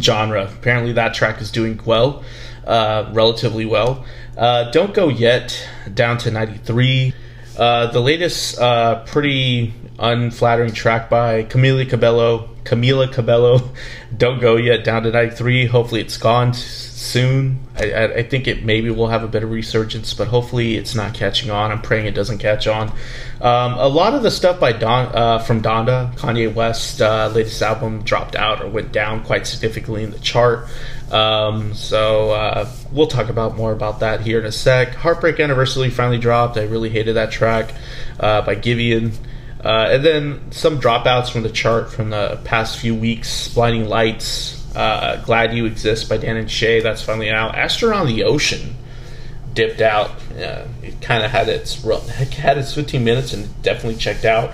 genre. 0.00 0.44
Apparently, 0.44 0.92
that 0.92 1.14
track 1.14 1.40
is 1.40 1.50
doing 1.50 1.80
well, 1.84 2.22
uh, 2.66 3.10
relatively 3.12 3.66
well. 3.66 4.04
Uh, 4.36 4.70
Don't 4.70 4.94
Go 4.94 5.08
Yet 5.08 5.68
down 5.92 6.18
to 6.18 6.30
93. 6.30 7.14
Uh, 7.60 7.88
the 7.88 8.00
latest 8.00 8.58
uh, 8.58 9.04
pretty 9.04 9.74
unflattering 9.98 10.72
track 10.72 11.10
by 11.10 11.44
Camila 11.44 11.86
Cabello. 11.86 12.48
Camila 12.64 13.12
Cabello, 13.12 13.70
don't 14.16 14.40
go 14.40 14.56
yet. 14.56 14.82
Down 14.82 15.02
to 15.02 15.10
93. 15.10 15.66
Hopefully, 15.66 16.00
it's 16.00 16.16
gone 16.16 16.54
soon. 16.54 17.60
I, 17.76 17.90
I, 17.92 18.14
I, 18.14 18.22
think 18.22 18.48
it 18.48 18.64
maybe 18.64 18.88
will 18.90 19.08
have 19.08 19.24
a 19.24 19.28
bit 19.28 19.42
of 19.42 19.50
resurgence, 19.50 20.14
but 20.14 20.28
hopefully, 20.28 20.76
it's 20.76 20.94
not 20.94 21.12
catching 21.12 21.50
on. 21.50 21.70
I'm 21.70 21.82
praying 21.82 22.06
it 22.06 22.14
doesn't 22.14 22.38
catch 22.38 22.66
on. 22.66 22.88
Um, 23.42 23.74
a 23.74 23.88
lot 23.88 24.14
of 24.14 24.22
the 24.22 24.30
stuff 24.30 24.58
by 24.58 24.72
Don 24.72 25.14
uh, 25.14 25.38
from 25.40 25.60
Donda, 25.60 26.16
Kanye 26.16 26.54
West, 26.54 27.02
uh, 27.02 27.30
latest 27.34 27.60
album 27.60 28.02
dropped 28.04 28.36
out 28.36 28.62
or 28.62 28.70
went 28.70 28.90
down 28.90 29.22
quite 29.22 29.46
significantly 29.46 30.02
in 30.02 30.12
the 30.12 30.18
chart. 30.20 30.66
Um, 31.10 31.74
so 31.74 32.30
uh, 32.30 32.70
we'll 32.92 33.08
talk 33.08 33.28
about 33.28 33.56
more 33.56 33.72
about 33.72 34.00
that 34.00 34.20
here 34.20 34.38
in 34.38 34.46
a 34.46 34.52
sec. 34.52 34.94
Heartbreak 34.94 35.40
Anniversary 35.40 35.90
finally 35.90 36.18
dropped. 36.18 36.56
I 36.56 36.64
really 36.64 36.90
hated 36.90 37.16
that 37.16 37.32
track 37.32 37.74
uh, 38.18 38.42
by 38.42 38.54
Giveon. 38.54 39.14
Uh, 39.62 39.88
and 39.90 40.04
then 40.04 40.52
some 40.52 40.80
dropouts 40.80 41.30
from 41.30 41.42
the 41.42 41.50
chart 41.50 41.92
from 41.92 42.10
the 42.10 42.40
past 42.44 42.78
few 42.78 42.94
weeks. 42.94 43.52
Blinding 43.52 43.88
Lights, 43.88 44.74
uh, 44.74 45.22
Glad 45.24 45.54
You 45.54 45.66
Exist 45.66 46.08
by 46.08 46.16
Dan 46.16 46.36
and 46.36 46.50
Shay. 46.50 46.80
That's 46.80 47.02
finally 47.02 47.30
out. 47.30 47.56
Astronaut 47.56 48.02
on 48.02 48.06
the 48.06 48.24
Ocean 48.24 48.76
dipped 49.52 49.80
out. 49.80 50.12
it 50.30 51.00
kind 51.02 51.24
of 51.24 51.30
had 51.30 51.48
its 51.48 51.82
had 52.34 52.56
its 52.56 52.74
15 52.74 53.02
minutes 53.02 53.32
and 53.32 53.62
definitely 53.62 53.98
checked 53.98 54.24
out. 54.24 54.52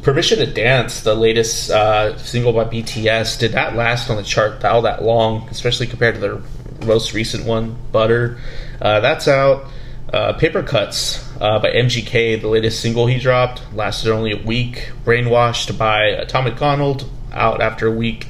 Permission 0.00 0.38
to 0.38 0.46
Dance, 0.46 1.02
the 1.02 1.14
latest 1.14 1.70
uh, 1.70 2.16
single 2.16 2.52
by 2.52 2.64
BTS, 2.64 3.38
did 3.38 3.54
not 3.54 3.74
last 3.74 4.08
on 4.08 4.16
the 4.16 4.22
chart 4.22 4.64
all 4.64 4.82
that 4.82 5.02
long, 5.02 5.48
especially 5.50 5.86
compared 5.86 6.14
to 6.14 6.20
their 6.20 6.40
most 6.86 7.12
recent 7.12 7.44
one, 7.44 7.76
Butter. 7.92 8.38
Uh, 8.80 9.00
that's 9.00 9.28
out. 9.28 9.66
Uh, 10.12 10.32
Paper 10.32 10.62
Cuts 10.62 11.26
uh, 11.40 11.58
by 11.58 11.70
MGK, 11.70 12.40
the 12.40 12.48
latest 12.48 12.80
single 12.80 13.06
he 13.06 13.18
dropped, 13.18 13.62
lasted 13.74 14.10
only 14.10 14.32
a 14.32 14.42
week. 14.42 14.90
Brainwashed 15.04 15.76
by 15.78 16.24
Tom 16.24 16.44
MacDonald, 16.44 17.08
out 17.32 17.60
after 17.60 17.86
a 17.86 17.90
week. 17.90 18.26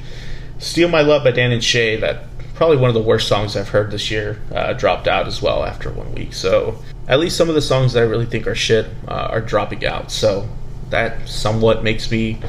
Steal 0.59 0.89
My 0.89 1.01
Love 1.01 1.23
by 1.23 1.31
Dan 1.31 1.51
and 1.51 1.63
Shay, 1.63 1.95
that 1.97 2.25
probably 2.55 2.77
one 2.77 2.89
of 2.89 2.93
the 2.93 3.01
worst 3.01 3.27
songs 3.27 3.57
I've 3.57 3.69
heard 3.69 3.91
this 3.91 4.11
year, 4.11 4.39
uh, 4.53 4.73
dropped 4.73 5.07
out 5.07 5.27
as 5.27 5.41
well 5.41 5.63
after 5.63 5.91
one 5.91 6.13
week. 6.13 6.33
So 6.33 6.77
at 7.07 7.19
least 7.19 7.35
some 7.35 7.49
of 7.49 7.55
the 7.55 7.61
songs 7.61 7.93
that 7.93 8.03
I 8.03 8.05
really 8.05 8.25
think 8.25 8.47
are 8.47 8.55
shit 8.55 8.85
uh, 9.07 9.27
are 9.31 9.41
dropping 9.41 9.85
out. 9.85 10.11
So 10.11 10.47
that 10.93 11.27
somewhat 11.27 11.83
makes 11.83 12.09
me 12.09 12.39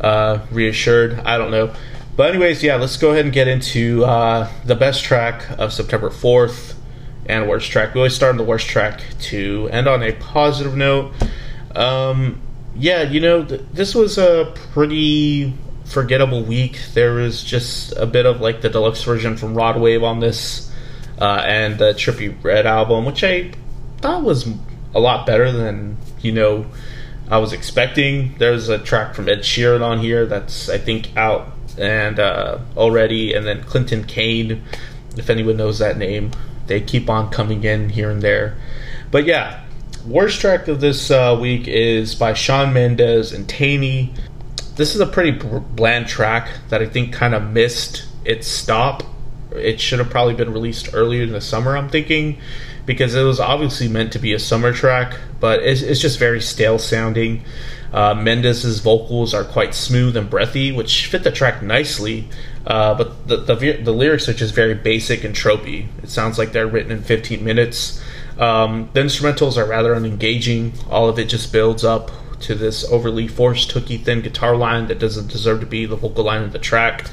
uh, 0.00 0.38
reassured. 0.50 1.18
I 1.20 1.38
don't 1.38 1.50
know. 1.50 1.74
But, 2.16 2.30
anyways, 2.30 2.62
yeah, 2.62 2.76
let's 2.76 2.96
go 2.96 3.10
ahead 3.10 3.24
and 3.24 3.34
get 3.34 3.48
into 3.48 4.04
uh, 4.04 4.48
the 4.64 4.76
best 4.76 5.04
track 5.04 5.50
of 5.58 5.72
September 5.72 6.10
4th 6.10 6.74
and 7.26 7.48
worst 7.48 7.70
track. 7.70 7.94
We 7.94 8.00
always 8.00 8.14
start 8.14 8.30
on 8.30 8.36
the 8.36 8.44
worst 8.44 8.68
track 8.68 9.00
to 9.30 9.68
end 9.72 9.88
on 9.88 10.02
a 10.02 10.12
positive 10.12 10.76
note. 10.76 11.12
Um, 11.74 12.40
yeah, 12.76 13.02
you 13.02 13.20
know, 13.20 13.44
th- 13.44 13.62
this 13.72 13.94
was 13.94 14.18
a 14.18 14.52
pretty 14.72 15.54
forgettable 15.86 16.44
week. 16.44 16.78
There 16.92 17.14
was 17.14 17.42
just 17.42 17.92
a 17.96 18.06
bit 18.06 18.26
of 18.26 18.40
like 18.40 18.60
the 18.60 18.68
deluxe 18.68 19.02
version 19.02 19.36
from 19.36 19.54
Rod 19.54 19.80
Wave 19.80 20.02
on 20.02 20.20
this, 20.20 20.70
uh, 21.18 21.42
and 21.46 21.78
the 21.78 21.94
Trippie 21.94 22.36
Redd 22.44 22.66
album, 22.66 23.06
which 23.06 23.24
I 23.24 23.52
thought 24.02 24.22
was 24.22 24.46
a 24.94 25.00
lot 25.00 25.26
better 25.26 25.50
than 25.50 25.96
you 26.20 26.32
know 26.32 26.66
I 27.28 27.38
was 27.38 27.52
expecting. 27.52 28.36
There's 28.38 28.68
a 28.68 28.78
track 28.78 29.14
from 29.14 29.28
Ed 29.28 29.40
Sheeran 29.40 29.82
on 29.82 30.00
here 30.00 30.26
that's 30.26 30.68
I 30.68 30.78
think 30.78 31.16
out 31.16 31.52
and 31.78 32.18
uh, 32.18 32.58
already, 32.76 33.34
and 33.34 33.46
then 33.46 33.62
Clinton 33.64 34.04
Kane, 34.04 34.62
if 35.16 35.30
anyone 35.30 35.56
knows 35.56 35.78
that 35.78 35.96
name, 35.96 36.30
they 36.66 36.80
keep 36.80 37.10
on 37.10 37.30
coming 37.30 37.64
in 37.64 37.90
here 37.90 38.10
and 38.10 38.22
there. 38.22 38.56
But 39.10 39.24
yeah, 39.24 39.64
worst 40.06 40.40
track 40.40 40.68
of 40.68 40.80
this 40.80 41.10
uh, 41.10 41.36
week 41.40 41.66
is 41.66 42.14
by 42.14 42.34
Shawn 42.34 42.72
Mendes 42.72 43.32
and 43.32 43.48
Tainy. 43.48 44.14
This 44.76 44.94
is 44.94 45.00
a 45.00 45.06
pretty 45.06 45.30
bland 45.30 46.08
track 46.08 46.48
that 46.68 46.82
I 46.82 46.86
think 46.86 47.12
kind 47.12 47.34
of 47.34 47.50
missed 47.50 48.06
its 48.24 48.46
stop. 48.46 49.02
It 49.54 49.80
should 49.80 49.98
have 49.98 50.10
probably 50.10 50.34
been 50.34 50.52
released 50.52 50.90
earlier 50.92 51.22
in 51.22 51.32
the 51.32 51.40
summer, 51.40 51.76
I'm 51.76 51.88
thinking 51.88 52.38
because 52.86 53.14
it 53.14 53.22
was 53.22 53.40
obviously 53.40 53.88
meant 53.88 54.12
to 54.12 54.18
be 54.18 54.32
a 54.32 54.38
summer 54.38 54.72
track, 54.72 55.18
but 55.40 55.62
it's, 55.62 55.82
it's 55.82 56.00
just 56.00 56.18
very 56.18 56.40
stale 56.40 56.78
sounding. 56.78 57.42
Uh, 57.92 58.14
vocals 58.82 59.32
are 59.32 59.44
quite 59.44 59.74
smooth 59.74 60.16
and 60.16 60.28
breathy, 60.28 60.72
which 60.72 61.06
fit 61.06 61.22
the 61.22 61.30
track 61.30 61.62
nicely, 61.62 62.28
uh, 62.66 62.94
but 62.94 63.28
the, 63.28 63.36
the, 63.36 63.80
the 63.82 63.92
lyrics 63.92 64.28
are 64.28 64.34
just 64.34 64.54
very 64.54 64.74
basic 64.74 65.22
and 65.22 65.34
tropey. 65.34 65.86
It 66.02 66.10
sounds 66.10 66.38
like 66.38 66.52
they're 66.52 66.66
written 66.66 66.90
in 66.90 67.02
15 67.02 67.44
minutes. 67.44 68.02
Um, 68.38 68.90
the 68.94 69.00
instrumentals 69.00 69.56
are 69.56 69.66
rather 69.66 69.94
unengaging. 69.94 70.74
All 70.90 71.08
of 71.08 71.18
it 71.18 71.26
just 71.26 71.52
builds 71.52 71.84
up 71.84 72.10
to 72.40 72.54
this 72.56 72.84
overly 72.90 73.28
forced, 73.28 73.70
hooky, 73.72 73.96
thin 73.96 74.20
guitar 74.20 74.56
line 74.56 74.88
that 74.88 74.98
doesn't 74.98 75.28
deserve 75.28 75.60
to 75.60 75.66
be 75.66 75.86
the 75.86 75.96
vocal 75.96 76.24
line 76.24 76.42
of 76.42 76.52
the 76.52 76.58
track. 76.58 77.08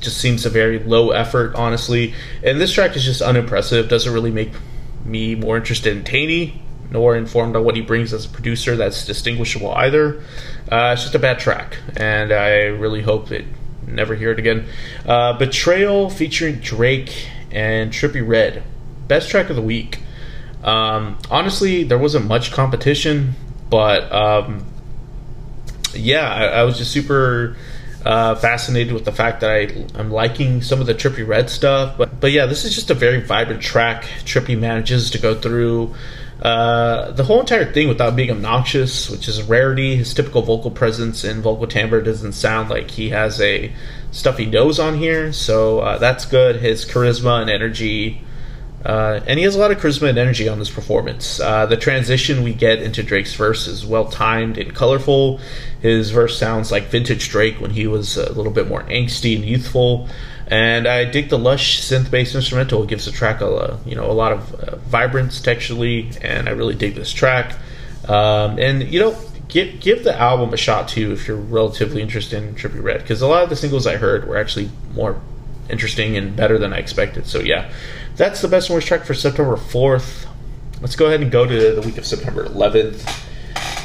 Just 0.00 0.18
seems 0.18 0.46
a 0.46 0.50
very 0.50 0.78
low 0.78 1.10
effort, 1.10 1.54
honestly. 1.54 2.14
And 2.42 2.60
this 2.60 2.72
track 2.72 2.96
is 2.96 3.04
just 3.04 3.22
unimpressive. 3.22 3.88
Doesn't 3.88 4.12
really 4.12 4.30
make 4.30 4.52
me 5.04 5.34
more 5.34 5.56
interested 5.56 5.96
in 5.96 6.04
Tainy, 6.04 6.54
nor 6.90 7.16
informed 7.16 7.56
on 7.56 7.64
what 7.64 7.76
he 7.76 7.82
brings 7.82 8.12
as 8.12 8.26
a 8.26 8.28
producer 8.28 8.76
that's 8.76 9.06
distinguishable 9.06 9.72
either. 9.72 10.22
Uh, 10.70 10.92
it's 10.92 11.02
just 11.02 11.14
a 11.14 11.18
bad 11.18 11.38
track, 11.38 11.78
and 11.96 12.32
I 12.32 12.64
really 12.64 13.02
hope 13.02 13.30
it 13.30 13.44
never 13.86 14.14
hear 14.14 14.32
it 14.32 14.38
again. 14.38 14.66
Uh, 15.04 15.32
Betrayal 15.34 16.10
featuring 16.10 16.56
Drake 16.56 17.28
and 17.50 17.92
Trippie 17.92 18.26
Redd, 18.26 18.62
best 19.08 19.30
track 19.30 19.50
of 19.50 19.56
the 19.56 19.62
week. 19.62 20.00
Um, 20.64 21.18
honestly, 21.30 21.84
there 21.84 21.98
wasn't 21.98 22.26
much 22.26 22.50
competition, 22.50 23.34
but 23.70 24.10
um, 24.12 24.66
yeah, 25.94 26.28
I, 26.28 26.44
I, 26.46 26.62
was 26.64 26.76
just 26.76 26.90
super 26.90 27.56
uh, 28.06 28.36
fascinated 28.36 28.92
with 28.92 29.04
the 29.04 29.10
fact 29.10 29.40
that 29.40 29.50
I, 29.50 29.84
I'm 29.98 30.12
liking 30.12 30.62
some 30.62 30.80
of 30.80 30.86
the 30.86 30.94
Trippie 30.94 31.26
Redd 31.26 31.50
stuff. 31.50 31.98
But 31.98 32.20
but 32.20 32.30
yeah, 32.30 32.46
this 32.46 32.64
is 32.64 32.74
just 32.74 32.88
a 32.90 32.94
very 32.94 33.20
vibrant 33.20 33.62
track. 33.62 34.04
Trippie 34.24 34.58
manages 34.58 35.10
to 35.10 35.18
go 35.18 35.34
through 35.34 35.94
uh, 36.40 37.10
the 37.12 37.24
whole 37.24 37.40
entire 37.40 37.70
thing 37.72 37.88
without 37.88 38.14
being 38.14 38.30
obnoxious, 38.30 39.10
which 39.10 39.26
is 39.26 39.38
a 39.38 39.44
rarity. 39.44 39.96
His 39.96 40.14
typical 40.14 40.42
vocal 40.42 40.70
presence 40.70 41.24
and 41.24 41.42
vocal 41.42 41.66
timbre 41.66 42.00
doesn't 42.00 42.32
sound 42.32 42.70
like 42.70 42.92
he 42.92 43.10
has 43.10 43.40
a 43.40 43.72
stuffy 44.12 44.46
nose 44.46 44.78
on 44.78 44.96
here, 44.98 45.32
so 45.32 45.80
uh, 45.80 45.98
that's 45.98 46.26
good. 46.26 46.56
His 46.56 46.84
charisma 46.84 47.40
and 47.40 47.50
energy, 47.50 48.22
uh, 48.84 49.20
and 49.26 49.38
he 49.38 49.44
has 49.44 49.56
a 49.56 49.58
lot 49.58 49.72
of 49.72 49.78
charisma 49.78 50.10
and 50.10 50.18
energy 50.18 50.48
on 50.48 50.60
this 50.60 50.70
performance. 50.70 51.40
Uh, 51.40 51.66
the 51.66 51.76
transition 51.76 52.44
we 52.44 52.54
get 52.54 52.80
into 52.80 53.02
Drake's 53.02 53.34
verse 53.34 53.66
is 53.66 53.84
well 53.84 54.06
timed 54.08 54.58
and 54.58 54.72
colorful. 54.72 55.40
His 55.86 56.10
verse 56.10 56.38
sounds 56.38 56.72
like 56.72 56.84
vintage 56.84 57.28
Drake 57.28 57.60
when 57.60 57.70
he 57.70 57.86
was 57.86 58.16
a 58.16 58.32
little 58.32 58.52
bit 58.52 58.66
more 58.66 58.82
angsty 58.84 59.36
and 59.36 59.44
youthful 59.44 60.08
and 60.48 60.86
I 60.86 61.04
dig 61.04 61.28
the 61.28 61.38
lush 61.38 61.80
synth-based 61.82 62.34
instrumental. 62.34 62.84
It 62.84 62.88
gives 62.88 63.06
the 63.06 63.10
track 63.10 63.40
a 63.40 63.78
you 63.84 63.96
know 63.96 64.10
a 64.10 64.12
lot 64.12 64.32
of 64.32 64.54
uh, 64.54 64.76
vibrance 64.76 65.40
texturally, 65.40 66.16
and 66.22 66.48
I 66.48 66.52
really 66.52 66.74
dig 66.74 66.94
this 66.94 67.12
track. 67.12 67.56
Um, 68.08 68.58
and 68.58 68.82
you 68.84 69.00
know, 69.00 69.18
give 69.48 69.80
give 69.80 70.04
the 70.04 70.16
album 70.16 70.54
a 70.54 70.56
shot 70.56 70.88
too 70.88 71.12
if 71.12 71.26
you're 71.26 71.36
relatively 71.36 72.00
interested 72.00 72.42
in 72.42 72.54
Trippie 72.54 72.82
Redd, 72.82 73.00
because 73.00 73.22
a 73.22 73.26
lot 73.26 73.42
of 73.42 73.50
the 73.50 73.56
singles 73.56 73.86
I 73.86 73.96
heard 73.96 74.28
were 74.28 74.36
actually 74.36 74.70
more 74.94 75.20
interesting 75.68 76.16
and 76.16 76.36
better 76.36 76.58
than 76.58 76.72
I 76.72 76.78
expected. 76.78 77.26
So 77.26 77.40
yeah, 77.40 77.72
that's 78.14 78.40
the 78.40 78.48
best 78.48 78.68
and 78.68 78.76
worst 78.76 78.86
track 78.86 79.04
for 79.04 79.14
September 79.14 79.56
fourth. 79.56 80.28
Let's 80.80 80.94
go 80.94 81.06
ahead 81.06 81.22
and 81.22 81.32
go 81.32 81.44
to 81.44 81.74
the 81.74 81.80
week 81.80 81.96
of 81.98 82.06
September 82.06 82.44
11th. 82.44 83.24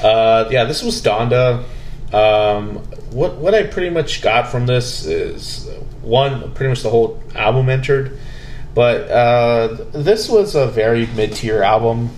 Uh, 0.04 0.50
yeah, 0.52 0.66
this 0.66 0.84
was 0.84 1.02
Donda. 1.02 1.64
Um, 2.14 2.78
what 3.12 3.36
what 3.38 3.54
I 3.54 3.64
pretty 3.64 3.90
much 3.90 4.22
got 4.22 4.50
from 4.50 4.66
this 4.66 5.06
is 5.06 5.70
one 6.02 6.54
pretty 6.54 6.70
much 6.70 6.84
the 6.84 6.90
whole 6.90 7.22
album 7.36 7.70
entered, 7.70 8.18
but 8.74 9.10
uh, 9.10 9.78
this 9.92 10.30
was 10.30 10.56
a 10.56 10.68
very 10.68 11.08
mid 11.08 11.34
tier 11.34 11.64
album. 11.64 12.10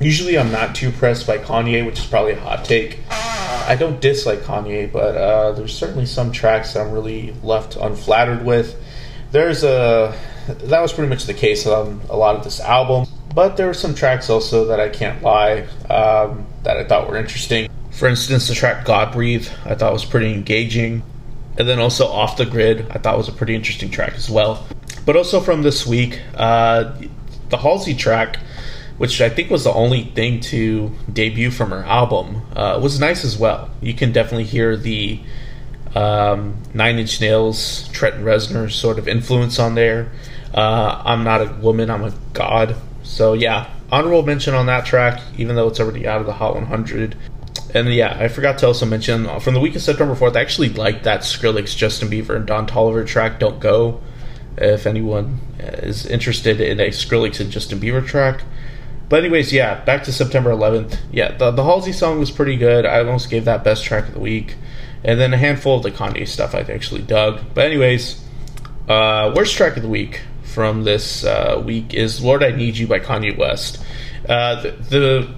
Usually, 0.00 0.38
I'm 0.38 0.50
not 0.50 0.74
too 0.74 0.90
pressed 0.90 1.26
by 1.26 1.38
Kanye, 1.38 1.86
which 1.86 1.98
is 1.98 2.06
probably 2.06 2.32
a 2.32 2.40
hot 2.40 2.64
take. 2.64 3.00
I 3.10 3.76
don't 3.78 4.00
dislike 4.00 4.40
Kanye, 4.40 4.92
but 4.92 5.16
uh, 5.16 5.52
there's 5.52 5.76
certainly 5.76 6.06
some 6.06 6.32
tracks 6.32 6.72
that 6.72 6.80
I'm 6.80 6.90
really 6.90 7.34
left 7.42 7.76
unflattered 7.76 8.44
with. 8.44 8.82
There's 9.30 9.62
a 9.62 10.18
that 10.48 10.80
was 10.80 10.92
pretty 10.92 11.08
much 11.08 11.24
the 11.24 11.34
case 11.34 11.66
on 11.66 12.00
a 12.10 12.16
lot 12.16 12.34
of 12.34 12.44
this 12.44 12.60
album, 12.60 13.06
but 13.34 13.56
there 13.56 13.66
were 13.66 13.74
some 13.74 13.94
tracks 13.94 14.28
also 14.28 14.66
that 14.66 14.80
I 14.80 14.88
can't 14.88 15.22
lie 15.22 15.60
um, 15.88 16.46
that 16.64 16.76
I 16.76 16.84
thought 16.84 17.08
were 17.08 17.16
interesting. 17.16 17.70
For 18.02 18.08
instance, 18.08 18.48
the 18.48 18.54
track 18.54 18.84
God 18.84 19.12
Breathe 19.12 19.46
I 19.64 19.76
thought 19.76 19.92
was 19.92 20.04
pretty 20.04 20.32
engaging. 20.32 21.04
And 21.56 21.68
then 21.68 21.78
also 21.78 22.08
Off 22.08 22.36
the 22.36 22.44
Grid 22.44 22.84
I 22.90 22.98
thought 22.98 23.16
was 23.16 23.28
a 23.28 23.32
pretty 23.32 23.54
interesting 23.54 23.92
track 23.92 24.14
as 24.14 24.28
well. 24.28 24.66
But 25.06 25.14
also 25.14 25.38
from 25.38 25.62
this 25.62 25.86
week, 25.86 26.20
uh, 26.34 26.94
the 27.50 27.58
Halsey 27.58 27.94
track, 27.94 28.40
which 28.98 29.20
I 29.20 29.28
think 29.28 29.50
was 29.50 29.62
the 29.62 29.72
only 29.72 30.02
thing 30.02 30.40
to 30.40 30.90
debut 31.12 31.52
from 31.52 31.70
her 31.70 31.84
album, 31.84 32.42
uh, 32.56 32.80
was 32.82 32.98
nice 32.98 33.24
as 33.24 33.38
well. 33.38 33.70
You 33.80 33.94
can 33.94 34.10
definitely 34.10 34.46
hear 34.46 34.76
the 34.76 35.20
um, 35.94 36.60
Nine 36.74 36.98
Inch 36.98 37.20
Nails, 37.20 37.86
Trent 37.92 38.16
Reznor 38.16 38.68
sort 38.72 38.98
of 38.98 39.06
influence 39.06 39.60
on 39.60 39.76
there. 39.76 40.10
Uh, 40.52 41.00
I'm 41.04 41.22
not 41.22 41.40
a 41.40 41.52
woman, 41.60 41.88
I'm 41.88 42.02
a 42.02 42.12
god. 42.32 42.74
So 43.04 43.34
yeah, 43.34 43.70
honorable 43.92 44.24
mention 44.24 44.54
on 44.54 44.66
that 44.66 44.86
track, 44.86 45.22
even 45.38 45.54
though 45.54 45.68
it's 45.68 45.78
already 45.78 46.08
out 46.08 46.20
of 46.20 46.26
the 46.26 46.32
Hot 46.32 46.56
100. 46.56 47.16
And 47.74 47.92
yeah, 47.92 48.16
I 48.18 48.28
forgot 48.28 48.58
to 48.58 48.66
also 48.66 48.84
mention 48.84 49.26
uh, 49.26 49.38
from 49.38 49.54
the 49.54 49.60
week 49.60 49.74
of 49.74 49.82
September 49.82 50.14
4th, 50.14 50.36
I 50.36 50.40
actually 50.40 50.68
liked 50.70 51.04
that 51.04 51.20
Skrillex, 51.20 51.76
Justin 51.76 52.08
Bieber, 52.08 52.36
and 52.36 52.46
Don 52.46 52.66
Toliver 52.66 53.06
track, 53.06 53.40
Don't 53.40 53.60
Go. 53.60 54.00
If 54.58 54.86
anyone 54.86 55.40
is 55.58 56.04
interested 56.04 56.60
in 56.60 56.78
a 56.78 56.88
Skrillex 56.88 57.40
and 57.40 57.50
Justin 57.50 57.80
Bieber 57.80 58.06
track. 58.06 58.42
But, 59.08 59.20
anyways, 59.20 59.52
yeah, 59.52 59.82
back 59.84 60.04
to 60.04 60.12
September 60.12 60.50
11th. 60.50 60.98
Yeah, 61.10 61.36
the, 61.36 61.50
the 61.50 61.64
Halsey 61.64 61.92
song 61.92 62.18
was 62.18 62.30
pretty 62.30 62.56
good. 62.56 62.84
I 62.84 62.98
almost 62.98 63.30
gave 63.30 63.46
that 63.46 63.64
best 63.64 63.84
track 63.84 64.08
of 64.08 64.14
the 64.14 64.20
week. 64.20 64.56
And 65.04 65.18
then 65.18 65.32
a 65.32 65.38
handful 65.38 65.76
of 65.76 65.82
the 65.82 65.90
Kanye 65.90 66.28
stuff 66.28 66.54
I 66.54 66.60
actually 66.60 67.02
dug. 67.02 67.40
But, 67.54 67.66
anyways, 67.66 68.22
uh, 68.88 69.32
worst 69.34 69.56
track 69.56 69.76
of 69.76 69.82
the 69.82 69.88
week 69.88 70.20
from 70.42 70.84
this 70.84 71.24
uh, 71.24 71.62
week 71.64 71.94
is 71.94 72.22
Lord 72.22 72.42
I 72.42 72.50
Need 72.50 72.76
You 72.76 72.86
by 72.86 73.00
Kanye 73.00 73.36
West. 73.36 73.82
Uh, 74.28 74.62
the, 74.62 74.70
the 74.70 75.34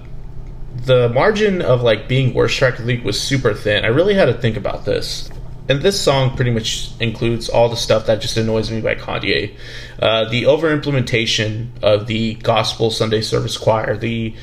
the 0.85 1.09
margin 1.09 1.61
of 1.61 1.81
like 1.81 2.07
being 2.07 2.33
worst 2.33 2.57
track 2.57 2.79
of 2.79 2.85
the 2.85 2.93
week 2.93 3.03
was 3.03 3.19
super 3.19 3.53
thin. 3.53 3.83
I 3.83 3.89
really 3.89 4.13
had 4.13 4.25
to 4.25 4.33
think 4.33 4.57
about 4.57 4.85
this. 4.85 5.29
And 5.67 5.81
this 5.81 5.99
song 5.99 6.35
pretty 6.35 6.51
much 6.51 6.91
includes 6.99 7.49
all 7.49 7.69
the 7.69 7.75
stuff 7.75 8.05
that 8.05 8.21
just 8.21 8.37
annoys 8.37 8.69
me 8.69 8.81
by 8.81 8.95
Kanye. 8.95 9.55
Uh, 9.99 10.29
the 10.29 10.45
over 10.45 10.71
implementation 10.71 11.71
of 11.81 12.05
the 12.05 12.35
gospel 12.35 12.91
Sunday 12.91 13.21
service 13.21 13.57
choir. 13.57 13.97
The 13.97 14.35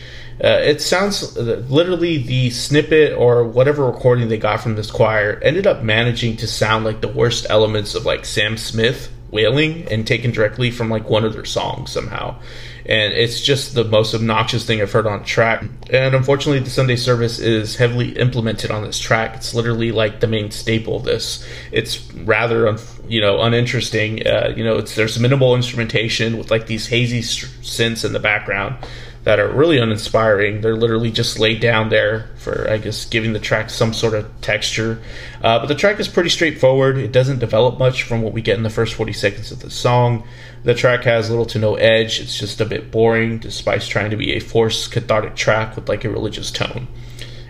uh, 0.42 0.58
it 0.64 0.82
sounds 0.82 1.36
literally 1.36 2.18
the 2.18 2.50
snippet 2.50 3.16
or 3.16 3.44
whatever 3.44 3.86
recording 3.86 4.28
they 4.28 4.38
got 4.38 4.60
from 4.60 4.74
this 4.74 4.90
choir 4.90 5.38
ended 5.42 5.66
up 5.68 5.84
managing 5.84 6.36
to 6.38 6.48
sound 6.48 6.84
like 6.84 7.00
the 7.00 7.06
worst 7.06 7.46
elements 7.48 7.94
of 7.94 8.04
like 8.04 8.24
Sam 8.24 8.56
Smith 8.56 9.12
wailing 9.32 9.86
and 9.90 10.06
taken 10.06 10.30
directly 10.30 10.70
from 10.70 10.88
like 10.88 11.08
one 11.08 11.24
of 11.24 11.32
their 11.32 11.44
songs 11.44 11.90
somehow 11.90 12.38
and 12.86 13.12
it's 13.12 13.40
just 13.40 13.74
the 13.74 13.84
most 13.84 14.14
obnoxious 14.14 14.64
thing 14.64 14.80
I've 14.80 14.90
heard 14.90 15.06
on 15.06 15.24
track. 15.24 15.64
And 15.90 16.14
unfortunately, 16.14 16.60
the 16.60 16.70
Sunday 16.70 16.96
service 16.96 17.38
is 17.38 17.76
heavily 17.76 18.18
implemented 18.18 18.70
on 18.70 18.82
this 18.82 18.98
track. 18.98 19.36
It's 19.36 19.54
literally 19.54 19.92
like 19.92 20.20
the 20.20 20.26
main 20.26 20.50
staple 20.50 20.96
of 20.96 21.04
this. 21.04 21.46
It's 21.70 22.12
rather, 22.12 22.76
you 23.06 23.20
know, 23.20 23.40
uninteresting. 23.40 24.26
Uh, 24.26 24.52
you 24.56 24.64
know, 24.64 24.78
it's 24.78 24.96
there's 24.96 25.18
minimal 25.18 25.54
instrumentation 25.54 26.38
with 26.38 26.50
like 26.50 26.66
these 26.66 26.88
hazy 26.88 27.20
synths 27.20 28.04
in 28.04 28.12
the 28.12 28.20
background 28.20 28.76
that 29.24 29.38
are 29.38 29.48
really 29.48 29.78
uninspiring. 29.78 30.60
They're 30.60 30.76
literally 30.76 31.10
just 31.10 31.38
laid 31.38 31.60
down 31.60 31.90
there 31.90 32.30
for, 32.36 32.68
I 32.68 32.78
guess, 32.78 33.04
giving 33.04 33.32
the 33.32 33.38
track 33.38 33.70
some 33.70 33.92
sort 33.92 34.14
of 34.14 34.28
texture. 34.40 35.00
Uh, 35.40 35.60
but 35.60 35.66
the 35.66 35.76
track 35.76 36.00
is 36.00 36.08
pretty 36.08 36.28
straightforward. 36.28 36.98
It 36.98 37.12
doesn't 37.12 37.38
develop 37.38 37.78
much 37.78 38.02
from 38.02 38.22
what 38.22 38.32
we 38.32 38.42
get 38.42 38.56
in 38.56 38.64
the 38.64 38.70
first 38.70 38.94
40 38.94 39.12
seconds 39.12 39.52
of 39.52 39.60
the 39.60 39.70
song. 39.70 40.26
The 40.64 40.74
track 40.74 41.04
has 41.04 41.30
little 41.30 41.46
to 41.46 41.58
no 41.58 41.76
edge. 41.76 42.20
It's 42.20 42.36
just 42.36 42.60
a 42.60 42.64
bit 42.64 42.90
boring, 42.90 43.38
despite 43.38 43.82
trying 43.82 44.10
to 44.10 44.16
be 44.16 44.32
a 44.32 44.40
forced 44.40 44.90
cathartic 44.90 45.36
track 45.36 45.76
with 45.76 45.88
like 45.88 46.04
a 46.04 46.10
religious 46.10 46.50
tone. 46.50 46.88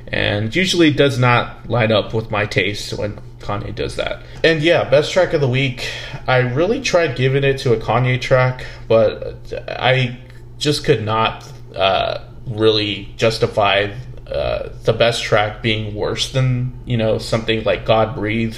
And 0.09 0.55
usually 0.55 0.91
does 0.93 1.19
not 1.19 1.71
line 1.71 1.91
up 1.91 2.13
with 2.13 2.31
my 2.31 2.45
taste 2.45 2.93
when 2.93 3.19
Kanye 3.39 3.75
does 3.75 3.97
that. 3.97 4.23
And 4.45 4.61
yeah, 4.61 4.89
best 4.89 5.11
track 5.11 5.33
of 5.33 5.41
the 5.41 5.49
week. 5.49 5.89
I 6.27 6.39
really 6.39 6.83
tried 6.83 7.17
giving 7.17 7.45
it 7.45 7.59
to 7.59 7.73
a 7.73 7.79
Kanye 7.79 8.21
track, 8.21 8.67
but 8.89 9.39
I 9.69 10.19
just 10.59 10.85
could 10.85 11.03
not 11.03 11.51
uh, 11.75 12.25
really 12.47 13.13
justify 13.17 13.93
uh, 14.27 14.71
the 14.85 14.93
best 14.93 15.23
track 15.23 15.63
being 15.63 15.95
worse 15.95 16.33
than 16.33 16.79
you 16.87 16.97
know 16.97 17.19
something 17.19 17.65
like 17.65 17.85
God 17.85 18.15
Breathe 18.15 18.57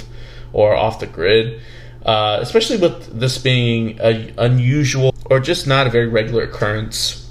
or 0.53 0.75
Off 0.75 0.99
the 0.99 1.07
Grid, 1.07 1.61
uh, 2.05 2.39
especially 2.41 2.77
with 2.77 3.19
this 3.19 3.37
being 3.37 3.99
a 3.99 4.33
unusual 4.37 5.13
or 5.29 5.39
just 5.39 5.67
not 5.67 5.87
a 5.87 5.89
very 5.89 6.07
regular 6.07 6.43
occurrence 6.43 7.29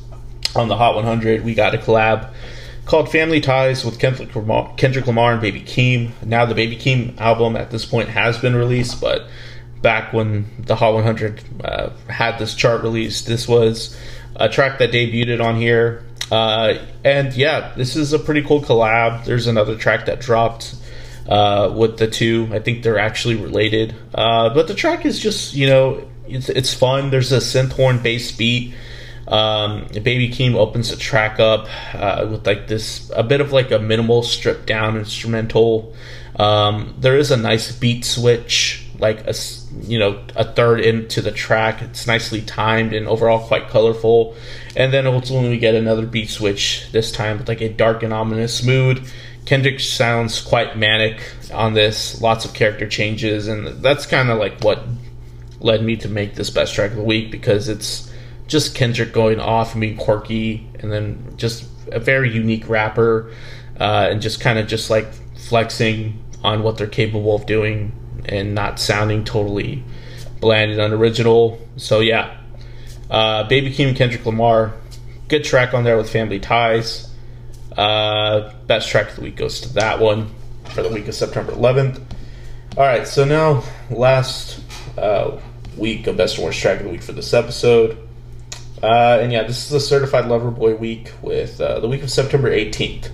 on 0.55 0.69
the 0.69 0.77
Hot 0.77 0.95
100. 0.95 1.45
We 1.45 1.55
got 1.55 1.75
a 1.75 1.79
collab 1.79 2.33
called 2.85 3.11
Family 3.11 3.41
Ties 3.41 3.85
with 3.85 3.99
Kendrick 3.99 4.35
Lamar, 4.37 4.75
Kendrick 4.77 5.07
Lamar 5.07 5.33
and 5.33 5.41
Baby 5.41 5.63
Keem. 5.63 6.11
Now 6.23 6.45
the 6.45 6.55
Baby 6.55 6.77
Keem 6.77 7.19
album 7.19 7.57
at 7.57 7.71
this 7.71 7.85
point 7.85 8.09
has 8.11 8.39
been 8.39 8.55
released, 8.55 9.01
but 9.01 9.27
back 9.81 10.13
when 10.13 10.47
the 10.59 10.77
Hot 10.77 10.95
100 10.95 11.43
uh, 11.65 11.91
had 12.09 12.39
this 12.39 12.55
chart 12.55 12.83
released, 12.83 13.27
this 13.27 13.49
was 13.49 13.97
a 14.37 14.49
track 14.49 14.79
that 14.79 14.91
debuted 14.91 15.43
on 15.43 15.57
here. 15.57 16.05
Uh, 16.31 16.79
and 17.05 17.35
yeah, 17.35 17.73
this 17.77 17.97
is 17.97 18.13
a 18.13 18.19
pretty 18.19 18.43
cool 18.43 18.61
collab. 18.61 19.25
There's 19.25 19.47
another 19.47 19.77
track 19.77 20.07
that 20.07 20.21
dropped 20.21 20.75
uh, 21.29 21.73
with 21.75 21.99
the 21.99 22.09
two. 22.09 22.49
I 22.53 22.59
think 22.59 22.83
they're 22.83 22.99
actually 22.99 23.37
related. 23.37 23.95
Uh, 24.15 24.53
but 24.53 24.69
the 24.69 24.75
track 24.75 25.05
is 25.05 25.19
just, 25.19 25.55
you 25.55 25.67
know, 25.67 26.09
it's, 26.27 26.49
it's 26.49 26.73
fun. 26.73 27.11
There's 27.11 27.33
a 27.33 27.39
synth 27.39 27.73
horn 27.73 28.03
bass 28.03 28.33
beat. 28.33 28.75
Um, 29.27 29.87
Baby 29.93 30.29
Keem 30.29 30.55
opens 30.55 30.91
the 30.91 30.97
track 30.97 31.41
up 31.41 31.67
uh, 31.95 32.27
with 32.31 32.47
like 32.47 32.67
this 32.67 33.11
a 33.15 33.23
bit 33.23 33.41
of 33.41 33.53
like 33.53 33.71
a 33.71 33.79
minimal 33.79 34.23
stripped 34.23 34.67
down 34.67 34.97
instrumental. 34.97 35.95
Um, 36.37 36.95
there 36.99 37.17
is 37.17 37.31
a 37.31 37.37
nice 37.37 37.73
beat 37.73 38.05
switch, 38.05 38.84
like 39.05 39.27
a 39.27 39.35
you 39.83 39.99
know 39.99 40.19
a 40.35 40.45
third 40.45 40.81
into 40.81 41.21
the 41.21 41.31
track. 41.31 41.83
It's 41.83 42.07
nicely 42.07 42.41
timed 42.41 42.95
and 42.95 43.07
overall 43.07 43.47
quite 43.47 43.69
colorful. 43.69 44.35
And 44.75 44.95
then 44.95 45.07
ultimately 45.07 45.51
we 45.51 45.59
get 45.59 45.75
another 45.75 46.07
beat 46.07 46.31
switch 46.31 46.89
this 46.91 47.13
time 47.13 47.37
with 47.37 47.47
like 47.47 47.61
a 47.61 47.69
dark 47.69 48.03
and 48.03 48.15
ominous 48.15 48.63
mood. 48.63 49.03
Kendrick 49.45 49.79
sounds 49.81 50.41
quite 50.41 50.79
manic 50.79 51.21
on 51.53 51.75
this, 51.75 52.23
lots 52.23 52.47
of 52.47 52.55
character 52.55 52.89
changes, 52.89 53.47
and 53.47 53.83
that's 53.83 54.07
kind 54.07 54.31
of 54.31 54.39
like 54.39 54.59
what 54.65 54.83
led 55.61 55.85
me 55.85 55.97
to 55.97 56.09
make 56.09 56.35
this 56.35 56.49
best 56.49 56.75
track 56.75 56.93
of 56.93 56.97
the 56.97 57.03
week 57.03 57.31
because 57.31 57.69
it's 57.69 58.11
just 58.47 58.75
Kendrick 58.75 59.13
going 59.13 59.39
off 59.39 59.73
and 59.73 59.83
being 59.83 59.99
quirky, 59.99 60.67
and 60.81 60.91
then 60.91 61.35
just 61.37 61.67
a 61.93 62.01
very 62.01 62.33
unique 62.33 62.67
rapper, 62.71 63.31
uh, 63.79 64.09
and 64.11 64.23
just 64.23 64.41
kind 64.41 64.59
of 64.59 64.67
just 64.67 64.89
like 64.89 65.13
flexing 65.37 66.25
on 66.43 66.63
what 66.63 66.79
they're 66.79 66.87
capable 66.87 67.35
of 67.37 67.45
doing 67.45 67.93
and 68.27 68.55
not 68.55 68.79
sounding 68.79 69.25
totally 69.25 69.85
bland 70.41 70.71
and 70.71 70.81
unoriginal. 70.81 71.59
So 71.77 72.01
yeah, 72.01 72.37
uh, 73.11 73.45
Baby 73.49 73.73
Keem, 73.73 73.97
Kendrick 73.97 74.25
Lamar, 74.27 74.75
good 75.29 75.45
track 75.45 75.75
on 75.75 75.85
there 75.85 75.97
with 75.97 76.11
Family 76.11 76.41
Ties. 76.41 77.11
Uh, 77.77 78.53
best 78.67 78.89
track 78.89 79.11
of 79.11 79.17
the 79.17 79.23
week 79.23 79.37
goes 79.37 79.63
to 79.63 79.75
that 79.75 80.01
one 80.01 80.31
for 80.71 80.83
the 80.83 80.89
week 80.89 81.09
of 81.09 81.15
September 81.15 81.53
11th. 81.53 82.01
All 82.77 82.85
right, 82.85 83.07
so 83.07 83.25
now 83.25 83.63
last 83.91 84.61
uh, 84.99 85.41
week 85.77 86.07
of 86.07 86.17
best 86.17 86.37
and 86.37 86.45
worst 86.45 86.61
track 86.61 86.79
of 86.79 86.87
the 86.87 86.91
week 86.91 87.03
for 87.03 87.13
this 87.13 87.33
episode. 87.33 87.99
Uh, 88.83 89.19
and 89.21 89.33
yeah, 89.33 89.45
this 89.45 89.67
is 89.67 89.73
a 89.73 89.81
certified 89.81 90.27
lover 90.27 90.51
boy 90.51 90.75
week 90.75 91.13
with 91.23 91.61
uh, 91.61 91.81
the 91.81 91.89
week 91.89 92.03
of 92.03 92.11
September 92.11 92.51
18th. 92.51 93.11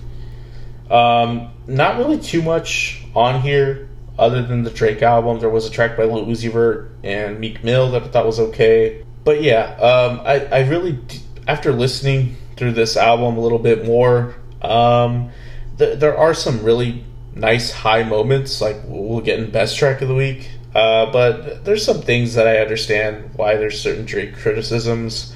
Um, 0.89 1.51
not 1.67 1.97
really 1.97 2.19
too 2.19 2.41
much 2.41 3.03
on 3.15 3.41
here 3.41 3.87
other 4.21 4.43
than 4.43 4.63
the 4.63 4.69
Drake 4.69 5.01
album. 5.01 5.39
There 5.39 5.49
was 5.49 5.65
a 5.65 5.71
track 5.71 5.97
by 5.97 6.03
Lil 6.03 6.27
Uzi 6.27 6.51
Vert 6.51 6.91
and 7.03 7.39
Meek 7.39 7.63
Mill 7.63 7.91
that 7.91 8.03
I 8.03 8.07
thought 8.07 8.27
was 8.27 8.39
okay. 8.39 9.03
But 9.23 9.41
yeah, 9.41 9.75
um, 9.77 10.21
I, 10.23 10.45
I 10.45 10.59
really, 10.59 10.99
after 11.47 11.73
listening 11.73 12.37
through 12.55 12.73
this 12.73 12.95
album 12.95 13.37
a 13.37 13.41
little 13.41 13.59
bit 13.59 13.83
more, 13.83 14.35
um, 14.61 15.31
th- 15.79 15.97
there 15.99 16.15
are 16.15 16.35
some 16.35 16.63
really 16.63 17.03
nice 17.33 17.71
high 17.71 18.03
moments. 18.03 18.61
Like 18.61 18.77
we'll 18.85 19.21
get 19.21 19.39
in 19.39 19.49
best 19.49 19.75
track 19.77 20.03
of 20.03 20.07
the 20.07 20.15
week, 20.15 20.51
uh, 20.75 21.11
but 21.11 21.65
there's 21.65 21.83
some 21.83 22.01
things 22.01 22.35
that 22.35 22.47
I 22.47 22.59
understand 22.59 23.31
why 23.35 23.55
there's 23.55 23.81
certain 23.81 24.05
Drake 24.05 24.37
criticisms. 24.37 25.33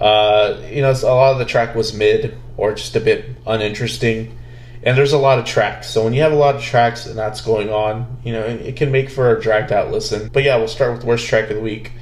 Uh, 0.00 0.62
you 0.70 0.80
know, 0.80 0.92
a 0.92 1.06
lot 1.06 1.32
of 1.32 1.38
the 1.38 1.44
track 1.44 1.74
was 1.74 1.92
mid 1.92 2.38
or 2.56 2.74
just 2.74 2.94
a 2.94 3.00
bit 3.00 3.24
uninteresting, 3.48 4.38
and 4.82 4.96
there's 4.96 5.12
a 5.12 5.18
lot 5.18 5.38
of 5.38 5.44
tracks. 5.44 5.88
So 5.88 6.04
when 6.04 6.12
you 6.12 6.22
have 6.22 6.32
a 6.32 6.36
lot 6.36 6.56
of 6.56 6.62
tracks 6.62 7.06
and 7.06 7.16
that's 7.16 7.40
going 7.40 7.70
on, 7.70 8.18
you 8.24 8.32
know, 8.32 8.42
it, 8.42 8.76
can 8.76 8.90
make 8.90 9.10
for 9.10 9.36
a 9.36 9.40
dragged 9.40 9.72
out 9.72 9.90
listen. 9.90 10.28
But 10.32 10.42
yeah, 10.42 10.56
we'll 10.56 10.68
start 10.68 10.92
with 10.92 11.02
the 11.02 11.06
worst 11.06 11.26
track 11.26 11.50
of 11.50 11.56
the 11.56 11.62
week. 11.62 11.92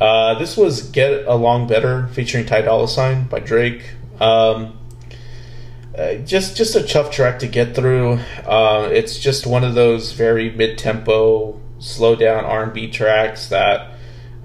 Uh, 0.00 0.34
this 0.38 0.56
was 0.56 0.82
"Get 0.90 1.26
Along 1.26 1.68
Better" 1.68 2.08
featuring 2.08 2.46
Ty 2.46 2.62
Dolla 2.62 2.88
Sign 2.88 3.24
by 3.24 3.38
Drake. 3.38 3.94
Um, 4.20 4.78
uh, 5.96 6.14
just 6.16 6.56
just 6.56 6.74
a 6.74 6.82
tough 6.82 7.12
track 7.12 7.38
to 7.38 7.46
get 7.46 7.76
through. 7.76 8.18
Uh, 8.44 8.88
it's 8.92 9.18
just 9.18 9.46
one 9.46 9.62
of 9.62 9.74
those 9.74 10.12
very 10.12 10.50
mid 10.50 10.78
tempo, 10.78 11.60
slow 11.78 12.16
down 12.16 12.44
R 12.44 12.64
and 12.64 12.72
B 12.72 12.90
tracks 12.90 13.48
that 13.48 13.92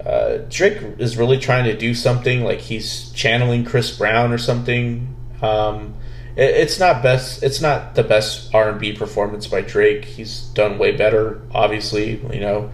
uh, 0.06 0.38
Drake 0.48 0.78
is 0.98 1.16
really 1.16 1.38
trying 1.38 1.64
to 1.64 1.76
do 1.76 1.94
something 1.94 2.44
like 2.44 2.60
he's 2.60 3.10
channeling 3.10 3.64
Chris 3.64 3.96
Brown 3.96 4.32
or 4.32 4.38
something. 4.38 5.16
Um, 5.42 5.94
it's 6.40 6.80
not 6.80 7.02
best. 7.02 7.42
It's 7.42 7.60
not 7.60 7.94
the 7.94 8.02
best 8.02 8.54
R 8.54 8.70
and 8.70 8.80
B 8.80 8.92
performance 8.92 9.46
by 9.46 9.60
Drake. 9.60 10.04
He's 10.04 10.42
done 10.54 10.78
way 10.78 10.96
better. 10.96 11.42
Obviously, 11.52 12.20
you 12.32 12.40
know, 12.40 12.70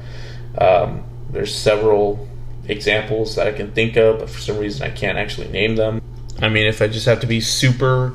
um, 0.59 1.02
there's 1.31 1.55
several 1.55 2.29
examples 2.68 3.35
that 3.35 3.48
I 3.48 3.52
can 3.52 3.72
think 3.72 3.96
of, 3.96 4.20
but 4.20 4.31
for 4.31 4.40
some 4.40 4.59
reason 4.59 4.87
I 4.87 4.90
can't 4.90 5.18
actually 5.18 5.48
name 5.48 5.76
them. 5.76 6.00
I 6.40 6.48
mean, 6.48 6.66
if 6.66 6.81
I 6.81 6.87
just 6.87 7.07
have 7.07 7.20
to 7.20 7.26
be 7.26 7.40
super 7.40 8.14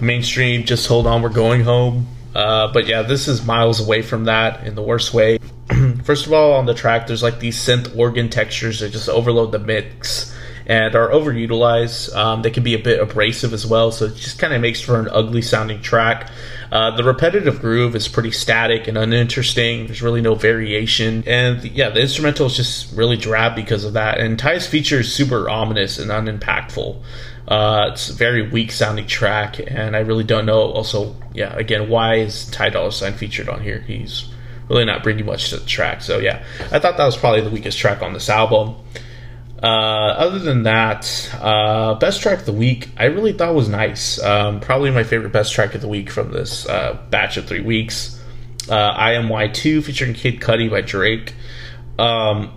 mainstream, 0.00 0.64
just 0.64 0.86
hold 0.86 1.06
on, 1.06 1.22
we're 1.22 1.30
going 1.30 1.62
home. 1.62 2.06
Uh, 2.34 2.70
but 2.72 2.86
yeah, 2.86 3.02
this 3.02 3.28
is 3.28 3.44
miles 3.44 3.80
away 3.80 4.02
from 4.02 4.24
that 4.24 4.66
in 4.66 4.74
the 4.74 4.82
worst 4.82 5.14
way. 5.14 5.38
First 6.04 6.26
of 6.26 6.32
all, 6.32 6.52
on 6.52 6.66
the 6.66 6.74
track, 6.74 7.06
there's 7.06 7.22
like 7.22 7.40
these 7.40 7.58
synth 7.58 7.96
organ 7.96 8.28
textures 8.28 8.80
that 8.80 8.90
just 8.90 9.08
overload 9.08 9.52
the 9.52 9.58
mix 9.58 10.35
and 10.66 10.94
are 10.94 11.10
overutilized. 11.10 12.14
Um, 12.14 12.42
they 12.42 12.50
can 12.50 12.62
be 12.62 12.74
a 12.74 12.78
bit 12.78 13.00
abrasive 13.00 13.52
as 13.52 13.66
well, 13.66 13.92
so 13.92 14.06
it 14.06 14.16
just 14.16 14.38
kind 14.38 14.52
of 14.52 14.60
makes 14.60 14.80
for 14.80 14.98
an 14.98 15.08
ugly 15.10 15.42
sounding 15.42 15.80
track. 15.80 16.30
Uh, 16.72 16.96
the 16.96 17.04
repetitive 17.04 17.60
groove 17.60 17.94
is 17.94 18.08
pretty 18.08 18.32
static 18.32 18.88
and 18.88 18.98
uninteresting. 18.98 19.86
There's 19.86 20.02
really 20.02 20.20
no 20.20 20.34
variation, 20.34 21.22
and 21.26 21.64
yeah, 21.64 21.90
the 21.90 22.00
instrumental 22.00 22.46
is 22.46 22.56
just 22.56 22.92
really 22.96 23.16
drab 23.16 23.54
because 23.54 23.84
of 23.84 23.92
that. 23.92 24.18
And 24.18 24.38
Ty's 24.38 24.66
feature 24.66 25.00
is 25.00 25.12
super 25.12 25.48
ominous 25.48 25.98
and 25.98 26.10
unimpactful. 26.10 27.00
Uh, 27.46 27.90
it's 27.92 28.10
a 28.10 28.12
very 28.12 28.48
weak 28.48 28.72
sounding 28.72 29.06
track, 29.06 29.60
and 29.64 29.94
I 29.94 30.00
really 30.00 30.24
don't 30.24 30.46
know. 30.46 30.62
Also, 30.62 31.14
yeah, 31.32 31.54
again, 31.56 31.88
why 31.88 32.16
is 32.16 32.50
Ty 32.50 32.70
Dolla 32.70 32.90
Sign 32.90 33.12
featured 33.12 33.48
on 33.48 33.62
here? 33.62 33.80
He's 33.86 34.28
really 34.68 34.84
not 34.84 35.04
bringing 35.04 35.26
much 35.26 35.50
to 35.50 35.58
the 35.58 35.66
track. 35.66 36.02
So 36.02 36.18
yeah, 36.18 36.44
I 36.72 36.80
thought 36.80 36.96
that 36.96 37.06
was 37.06 37.16
probably 37.16 37.42
the 37.42 37.50
weakest 37.50 37.78
track 37.78 38.02
on 38.02 38.12
this 38.12 38.28
album. 38.28 38.74
Uh, 39.62 39.66
other 39.66 40.38
than 40.38 40.64
that, 40.64 41.30
uh, 41.40 41.94
best 41.94 42.20
track 42.20 42.40
of 42.40 42.46
the 42.46 42.52
week, 42.52 42.90
I 42.96 43.04
really 43.06 43.32
thought 43.32 43.54
was 43.54 43.68
nice. 43.68 44.22
Um, 44.22 44.60
probably 44.60 44.90
my 44.90 45.02
favorite 45.02 45.32
best 45.32 45.54
track 45.54 45.74
of 45.74 45.80
the 45.80 45.88
week 45.88 46.10
from 46.10 46.30
this 46.30 46.68
uh, 46.68 46.98
batch 47.10 47.36
of 47.36 47.46
three 47.46 47.62
weeks. 47.62 48.20
Uh, 48.68 48.98
IMY2 48.98 49.82
featuring 49.82 50.12
Kid 50.12 50.40
Cudi 50.40 50.70
by 50.70 50.82
Drake. 50.82 51.34
Um, 51.98 52.52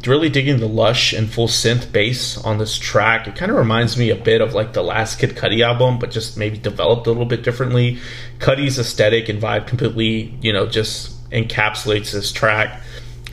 really 0.06 0.28
digging 0.28 0.60
the 0.60 0.68
lush 0.68 1.12
and 1.12 1.28
full 1.28 1.48
synth 1.48 1.90
bass 1.90 2.38
on 2.38 2.58
this 2.58 2.78
track. 2.78 3.26
It 3.26 3.34
kind 3.34 3.50
of 3.50 3.58
reminds 3.58 3.96
me 3.98 4.10
a 4.10 4.16
bit 4.16 4.40
of 4.40 4.54
like 4.54 4.72
the 4.72 4.82
last 4.82 5.18
Kid 5.18 5.30
Cudi 5.30 5.64
album, 5.64 5.98
but 5.98 6.12
just 6.12 6.36
maybe 6.36 6.58
developed 6.58 7.08
a 7.08 7.10
little 7.10 7.26
bit 7.26 7.42
differently. 7.42 7.98
Cudi's 8.38 8.78
aesthetic 8.78 9.28
and 9.28 9.42
vibe 9.42 9.66
completely, 9.66 10.38
you 10.40 10.52
know, 10.52 10.66
just 10.66 11.28
encapsulates 11.30 12.12
this 12.12 12.30
track. 12.30 12.80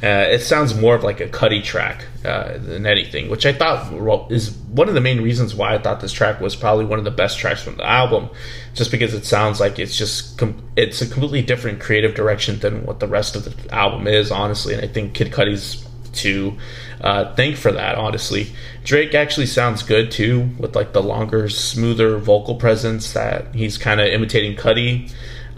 Uh, 0.04 0.26
it 0.30 0.40
sounds 0.40 0.74
more 0.74 0.96
of 0.96 1.04
like 1.04 1.22
a 1.22 1.28
Cudi 1.28 1.64
track 1.64 2.06
uh, 2.26 2.58
than 2.58 2.88
anything, 2.88 3.30
which 3.30 3.46
I 3.46 3.54
thought 3.54 4.32
is 4.32 4.52
one 4.52 4.88
of 4.88 4.96
the 4.96 5.02
main 5.02 5.22
reasons 5.22 5.54
why 5.54 5.76
I 5.76 5.78
thought 5.78 6.02
this 6.02 6.12
track 6.12 6.42
was 6.42 6.56
probably 6.56 6.86
one 6.86 6.98
of 6.98 7.06
the 7.06 7.12
best 7.12 7.38
tracks 7.38 7.62
from 7.62 7.78
the 7.78 7.86
album, 7.86 8.30
just 8.74 8.90
because 8.90 9.14
it 9.14 9.26
sounds 9.26 9.60
like 9.60 9.78
it's 9.78 9.96
just 9.96 10.40
com- 10.40 10.64
it's 10.76 11.02
a 11.02 11.08
completely 11.08 11.44
different 11.44 11.80
creative 11.80 12.16
direction 12.16 12.58
than 12.60 12.84
what 12.86 13.00
the 13.00 13.08
rest 13.08 13.36
of 13.36 13.46
the 13.46 13.74
album 13.74 14.08
is, 14.08 14.32
honestly. 14.32 14.74
And 14.74 14.84
I 14.84 14.88
think 14.88 15.14
Kid 15.14 15.32
Cudi's 15.32 15.88
to 16.14 16.58
uh, 17.02 17.34
thank 17.36 17.56
for 17.56 17.72
that, 17.72 17.96
honestly. 17.96 18.54
Drake 18.84 19.14
actually 19.14 19.46
sounds 19.46 19.84
good 19.84 20.12
too, 20.12 20.50
with 20.58 20.76
like 20.76 20.94
the 20.94 21.02
longer, 21.04 21.50
smoother 21.50 22.18
vocal 22.18 22.56
presence 22.56 23.14
that 23.14 23.54
he's 23.56 23.78
kind 23.78 24.02
of 24.02 24.08
imitating 24.08 24.56
Cudi 24.56 25.12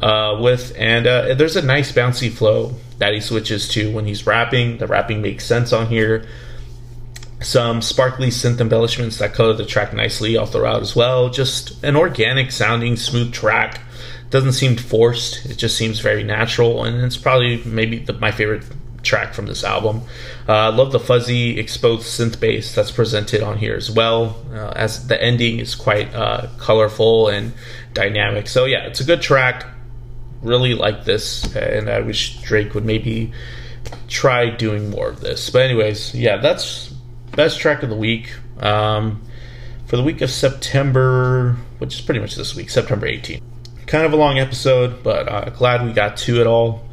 uh, 0.03 0.37
with, 0.41 0.75
and 0.77 1.07
uh, 1.07 1.33
there's 1.33 1.55
a 1.55 1.61
nice 1.61 1.93
bouncy 1.93 2.29
flow 2.29 2.73
that 2.97 3.13
he 3.13 3.21
switches 3.21 3.69
to 3.69 3.89
when 3.93 4.05
he's 4.05 4.27
rapping. 4.27 4.77
The 4.77 4.85
rapping 4.85 5.21
makes 5.21 5.45
sense 5.45 5.71
on 5.71 5.87
here. 5.87 6.27
Some 7.39 7.81
sparkly 7.81 8.27
synth 8.27 8.59
embellishments 8.59 9.17
that 9.19 9.33
color 9.33 9.53
the 9.53 9.65
track 9.65 9.93
nicely 9.93 10.33
the 10.33 10.61
route 10.61 10.81
as 10.81 10.93
well. 10.93 11.29
Just 11.29 11.81
an 11.85 11.95
organic 11.95 12.51
sounding, 12.51 12.97
smooth 12.97 13.31
track. 13.31 13.79
Doesn't 14.29 14.53
seem 14.53 14.75
forced. 14.75 15.45
It 15.45 15.55
just 15.55 15.77
seems 15.77 16.01
very 16.01 16.23
natural, 16.23 16.83
and 16.83 17.01
it's 17.05 17.17
probably 17.17 17.63
maybe 17.63 17.99
the, 17.99 18.11
my 18.11 18.31
favorite 18.31 18.65
track 19.03 19.33
from 19.33 19.45
this 19.45 19.63
album. 19.63 20.01
I 20.49 20.67
uh, 20.67 20.71
love 20.73 20.91
the 20.91 20.99
fuzzy 20.99 21.57
exposed 21.59 22.03
synth 22.03 22.41
bass 22.41 22.75
that's 22.75 22.91
presented 22.91 23.41
on 23.41 23.57
here 23.57 23.75
as 23.75 23.89
well, 23.89 24.35
uh, 24.51 24.73
as 24.75 25.07
the 25.07 25.21
ending 25.21 25.59
is 25.59 25.75
quite 25.75 26.13
uh, 26.13 26.47
colorful 26.57 27.29
and 27.29 27.53
dynamic. 27.93 28.47
So 28.49 28.65
yeah, 28.65 28.85
it's 28.85 28.99
a 28.99 29.05
good 29.05 29.21
track 29.21 29.65
really 30.43 30.75
like 30.75 31.05
this, 31.05 31.55
and 31.55 31.89
I 31.89 32.01
wish 32.01 32.41
Drake 32.41 32.73
would 32.73 32.85
maybe 32.85 33.31
try 34.07 34.49
doing 34.49 34.89
more 34.89 35.09
of 35.09 35.19
this. 35.19 35.49
But 35.49 35.63
anyways, 35.63 36.13
yeah, 36.13 36.37
that's 36.37 36.89
best 37.31 37.59
track 37.59 37.83
of 37.83 37.89
the 37.89 37.95
week. 37.95 38.33
Um, 38.59 39.21
for 39.85 39.97
the 39.97 40.03
week 40.03 40.21
of 40.21 40.31
September, 40.31 41.55
which 41.77 41.95
is 41.95 42.01
pretty 42.01 42.19
much 42.19 42.35
this 42.35 42.55
week, 42.55 42.69
September 42.69 43.07
18th. 43.07 43.41
Kind 43.85 44.05
of 44.05 44.13
a 44.13 44.15
long 44.15 44.39
episode, 44.39 45.03
but 45.03 45.27
uh, 45.27 45.49
glad 45.49 45.85
we 45.85 45.93
got 45.93 46.17
to 46.17 46.39
it 46.39 46.47
all. 46.47 46.83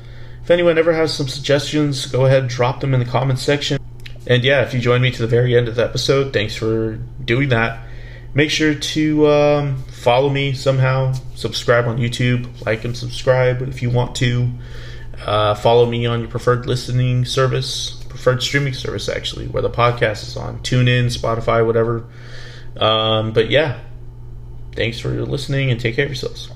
If 0.42 0.50
anyone 0.50 0.78
ever 0.78 0.92
has 0.92 1.14
some 1.14 1.28
suggestions, 1.28 2.06
go 2.06 2.26
ahead 2.26 2.48
drop 2.48 2.80
them 2.80 2.92
in 2.92 3.00
the 3.00 3.06
comments 3.06 3.42
section. 3.42 3.78
And 4.26 4.44
yeah, 4.44 4.62
if 4.62 4.74
you 4.74 4.80
joined 4.80 5.02
me 5.02 5.10
to 5.12 5.22
the 5.22 5.28
very 5.28 5.56
end 5.56 5.68
of 5.68 5.76
the 5.76 5.84
episode, 5.84 6.32
thanks 6.32 6.54
for 6.54 6.96
doing 7.24 7.50
that. 7.50 7.86
Make 8.32 8.50
sure 8.50 8.74
to 8.74 9.28
um, 9.28 9.82
follow 9.84 10.28
me 10.28 10.52
somehow, 10.52 11.14
subscribe 11.34 11.86
on 11.86 11.98
YouTube, 11.98 12.64
like 12.64 12.84
and 12.84 12.96
subscribe 12.96 13.62
if 13.62 13.82
you 13.82 13.90
want 13.90 14.14
to. 14.16 14.50
Uh, 15.24 15.54
follow 15.54 15.84
me 15.84 16.06
on 16.06 16.20
your 16.20 16.28
preferred 16.28 16.66
listening 16.66 17.24
service, 17.24 18.02
preferred 18.08 18.42
streaming 18.42 18.72
service, 18.72 19.08
actually, 19.08 19.48
where 19.48 19.62
the 19.62 19.70
podcast 19.70 20.22
is 20.22 20.36
on 20.36 20.58
TuneIn, 20.60 21.06
Spotify, 21.06 21.66
whatever. 21.66 22.06
Um, 22.76 23.32
but 23.32 23.50
yeah, 23.50 23.80
thanks 24.74 24.98
for 25.00 25.10
listening 25.10 25.70
and 25.70 25.80
take 25.80 25.96
care 25.96 26.04
of 26.04 26.10
yourselves. 26.10 26.50